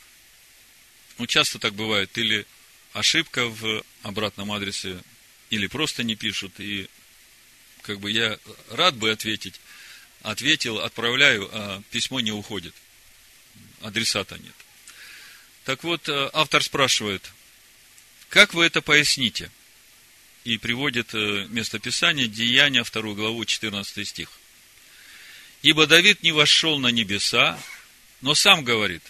[1.19, 2.47] Ну, часто так бывает, или
[2.93, 5.01] ошибка в обратном адресе,
[5.51, 6.89] или просто не пишут, и
[7.83, 8.39] как бы я
[8.71, 9.61] рад бы ответить,
[10.23, 12.75] ответил, отправляю, а письмо не уходит.
[13.81, 14.55] Адресата нет.
[15.65, 17.31] Так вот, э, автор спрашивает,
[18.29, 19.51] как вы это поясните?
[20.45, 24.29] и приводит э, местописание Деяния, 2 главу, 14 стих.
[25.63, 27.59] Ибо Давид не вошел на небеса,
[28.23, 29.03] но сам говорит,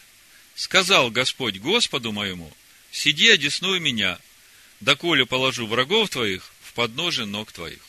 [0.55, 2.53] сказал Господь Господу моему,
[2.91, 4.19] сиди одесную меня,
[4.81, 7.81] доколе положу врагов твоих в подножие ног твоих.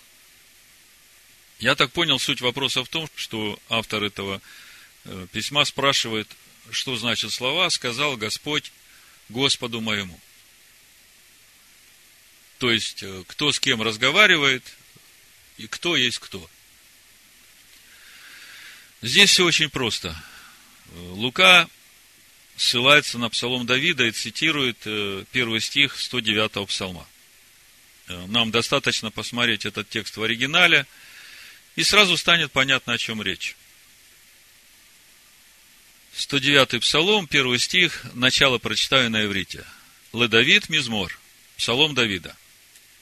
[1.60, 4.42] Я так понял, суть вопроса в том, что автор этого
[5.06, 6.28] э, письма спрашивает,
[6.72, 8.72] что значит слова «сказал Господь
[9.30, 10.20] Господу моему».
[12.58, 14.64] То есть, э, кто с кем разговаривает
[15.58, 16.50] и кто есть кто.
[19.02, 20.22] Здесь все очень просто.
[20.92, 21.68] Лука
[22.56, 27.08] ссылается на псалом Давида и цитирует э, первый стих 109 псалма.
[28.08, 30.86] Э, нам достаточно посмотреть этот текст в оригинале,
[31.76, 33.56] И сразу станет понятно, о чем речь.
[36.16, 39.66] 109-й псалом, первый стих, начало прочитаю на иврите.
[40.14, 41.18] Ледавид Мизмор,
[41.58, 42.36] псалом Давида.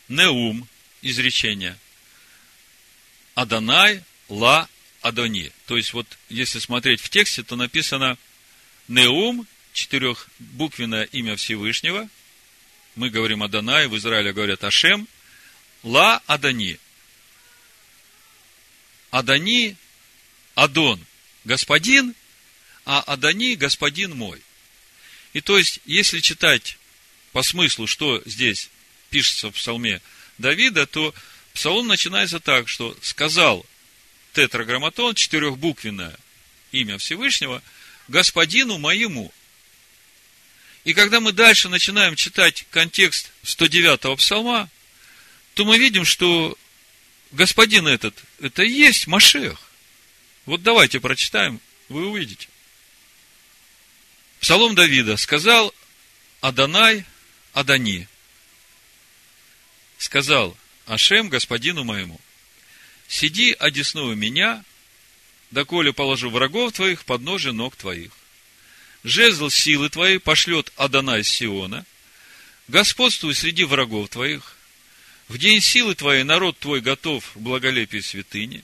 [0.08, 0.68] Неум,
[1.02, 1.78] изречение.
[3.36, 4.70] Адонай ла
[5.02, 5.52] Адони.
[5.66, 8.18] То есть, вот, если смотреть в тексте, то написано
[8.88, 12.10] Неум, четырехбуквенное имя Всевышнего.
[12.96, 15.08] Мы говорим Адонай, в Израиле говорят Ашем.
[15.84, 16.78] Ла Адони.
[19.10, 19.76] Адони,
[20.56, 21.04] Адон,
[21.44, 22.16] господин,
[22.86, 24.42] а Адони– господин мой.
[25.34, 26.78] И то есть, если читать
[27.32, 28.70] по смыслу, что здесь
[29.10, 30.02] пишется в псалме
[30.38, 31.14] Давида, то
[31.54, 33.66] псалом начинается так, что сказал
[34.34, 36.18] тетраграмматон, четырехбуквенное
[36.72, 37.62] имя Всевышнего,
[38.08, 39.32] господину моему.
[40.84, 44.70] И когда мы дальше начинаем читать контекст 109-го псалма,
[45.54, 46.58] то мы видим, что
[47.32, 49.60] господин этот, это и есть Машех.
[50.46, 52.48] Вот давайте прочитаем, вы увидите.
[54.40, 55.74] Псалом Давида сказал
[56.40, 57.06] Адонай
[57.54, 58.08] Адани.
[60.00, 60.58] Сказал
[60.88, 62.20] Ашем господину моему,
[63.12, 64.64] сиди одесную меня,
[65.52, 68.12] доколе положу врагов твоих под ножи ног твоих.
[69.04, 71.86] Жезл силы твоей пошлет Адонай Сиона,
[72.68, 74.56] господствуй среди врагов твоих.
[75.28, 78.64] В день силы твоей народ твой готов в благолепии святыни.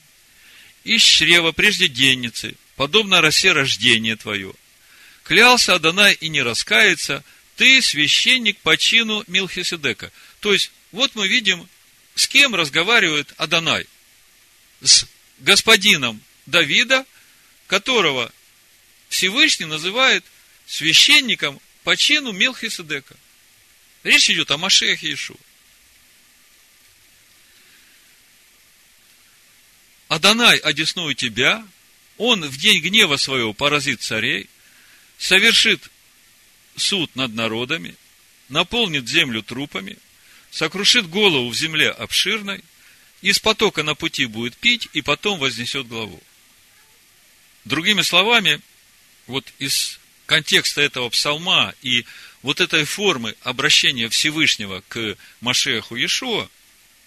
[0.84, 4.52] Ищ чрева прежде денницы, подобно росе рождения твое–
[5.28, 7.22] клялся Адонай и не раскается,
[7.56, 10.10] ты священник по чину Милхиседека.
[10.40, 11.68] То есть, вот мы видим,
[12.14, 13.86] с кем разговаривает Адонай.
[14.80, 15.06] С
[15.38, 17.04] господином Давида,
[17.66, 18.32] которого
[19.08, 20.24] Всевышний называет
[20.66, 23.16] священником по чину Милхиседека.
[24.02, 25.36] Речь идет о Машехе Иешуа.
[30.08, 31.66] Адонай одесную тебя,
[32.16, 34.48] он в день гнева своего поразит царей,
[35.18, 35.90] совершит
[36.76, 37.94] суд над народами,
[38.48, 39.98] наполнит землю трупами,
[40.50, 42.64] сокрушит голову в земле обширной,
[43.22, 46.22] из потока на пути будет пить, и потом вознесет главу.
[47.64, 48.60] Другими словами,
[49.26, 52.04] вот из контекста этого псалма и
[52.42, 56.48] вот этой формы обращения Всевышнего к Машеху Иешуа,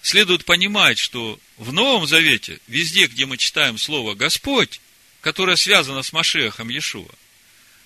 [0.01, 4.81] следует понимать, что в Новом Завете, везде, где мы читаем слово «Господь»,
[5.21, 7.13] которое связано с Машехом Иешуа,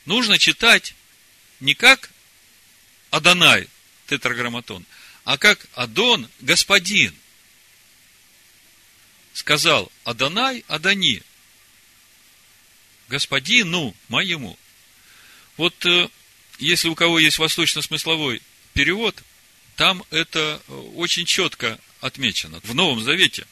[0.05, 0.95] нужно читать
[1.59, 2.09] не как
[3.11, 3.67] Адонай,
[4.07, 4.85] тетраграмматон,
[5.23, 7.15] а как Адон, господин.
[9.35, 11.21] Сказал Адонай, Адони,
[13.09, 14.57] господину моему.
[15.57, 16.07] Вот э,
[16.57, 18.41] если у кого есть восточно-смысловой
[18.73, 19.21] перевод,
[19.75, 22.61] там это э, очень четко отмечено.
[22.63, 23.45] В Новом Завете,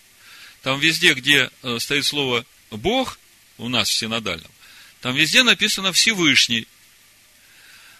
[0.62, 3.20] там везде, где э, стоит слово Бог,
[3.58, 4.52] у нас в синодальном,
[5.02, 6.66] там везде написано Всевышний.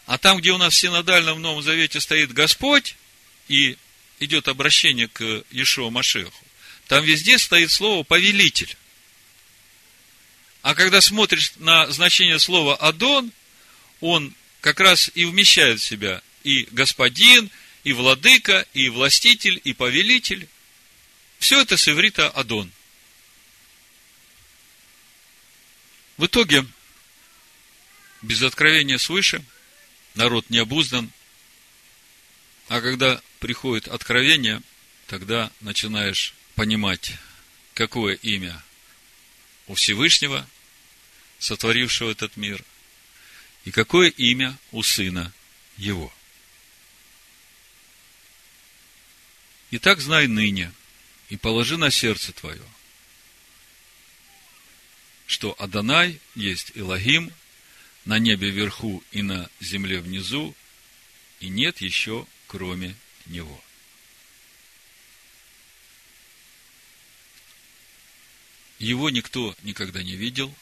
[0.06, 2.96] А там, где у нас в синодальном Новом Завете стоит Господь,
[3.50, 3.78] и
[4.22, 6.43] идет обращение к Иешуа Машеху,
[6.88, 8.76] там везде стоит слово повелитель.
[10.62, 13.32] А когда смотришь на значение слова Адон,
[14.00, 17.50] он как раз и вмещает в себя и господин,
[17.84, 20.48] и владыка, и властитель, и повелитель.
[21.40, 22.72] Все это с иврита Адон.
[26.18, 26.66] В итоге,
[28.22, 29.43] без откровения свыше,
[30.16, 31.12] народ не обуздан,
[32.70, 34.62] а когда приходит откровение,
[35.08, 37.13] тогда начинаешь понимать,
[37.74, 38.62] какое имя
[39.67, 40.47] у Всевышнего,
[41.39, 42.63] сотворившего этот мир,
[43.66, 45.34] и какое имя у Сына
[45.78, 46.13] Его.
[49.71, 50.71] Итак, знай ныне
[51.30, 52.63] и положи на сердце твое,
[55.25, 57.32] что Адонай есть Илогим,
[58.05, 60.55] на небе вверху и на земле внизу,
[61.39, 63.63] и нет еще кроме Него.
[68.84, 70.54] Его никто никогда не видел,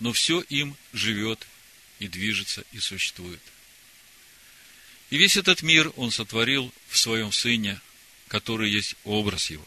[0.00, 1.46] но все им живет
[2.00, 3.40] и движется и существует.
[5.10, 7.80] И весь этот мир Он сотворил в Своем Сыне,
[8.28, 9.66] который есть образ Его.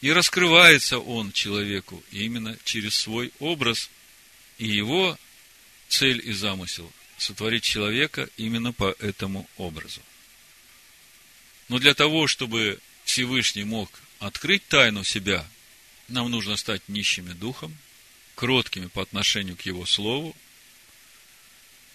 [0.00, 3.90] И раскрывается Он человеку именно через свой образ–
[4.58, 5.18] и его
[5.88, 10.00] цель и замысел– сотворить человека именно по этому образу.
[11.68, 15.46] Но для того, чтобы Всевышний мог открыть тайну себя,
[16.08, 17.76] нам нужно стать нищими духом,
[18.34, 20.36] кроткими по отношению к Его Слову,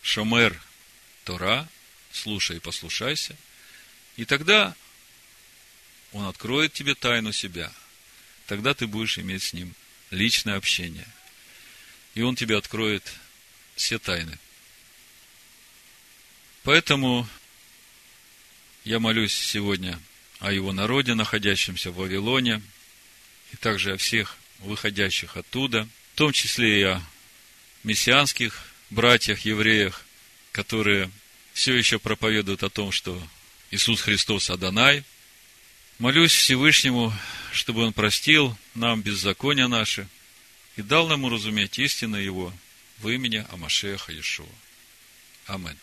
[0.01, 0.61] шомер
[1.23, 1.67] Тора,
[2.11, 3.35] слушай и послушайся,
[4.17, 4.75] и тогда
[6.11, 7.71] Он откроет тебе тайну себя.
[8.47, 9.73] тогда ты будешь иметь с ним
[10.09, 11.07] личное общение.
[12.15, 13.03] И он тебе откроет
[13.77, 14.37] все тайны.
[16.63, 17.27] Поэтому
[18.83, 19.97] я молюсь сегодня
[20.41, 22.61] о его народе, находящемся в Вавилоне,
[23.53, 27.01] и также о всех выходящих оттуда, в том числе и о
[27.83, 30.03] мессианских братьях, евреях,
[30.51, 31.09] которые
[31.53, 33.21] все еще проповедуют о том, что
[33.69, 35.03] Иисус Христос Адонай.
[35.99, 37.13] Молюсь Всевышнему,
[37.53, 40.07] чтобы Он простил нам беззакония наши
[40.75, 42.53] и дал нам уразуметь истину Его
[42.97, 44.47] в имени Амашеха Иешуа.
[45.45, 45.77] Аминь.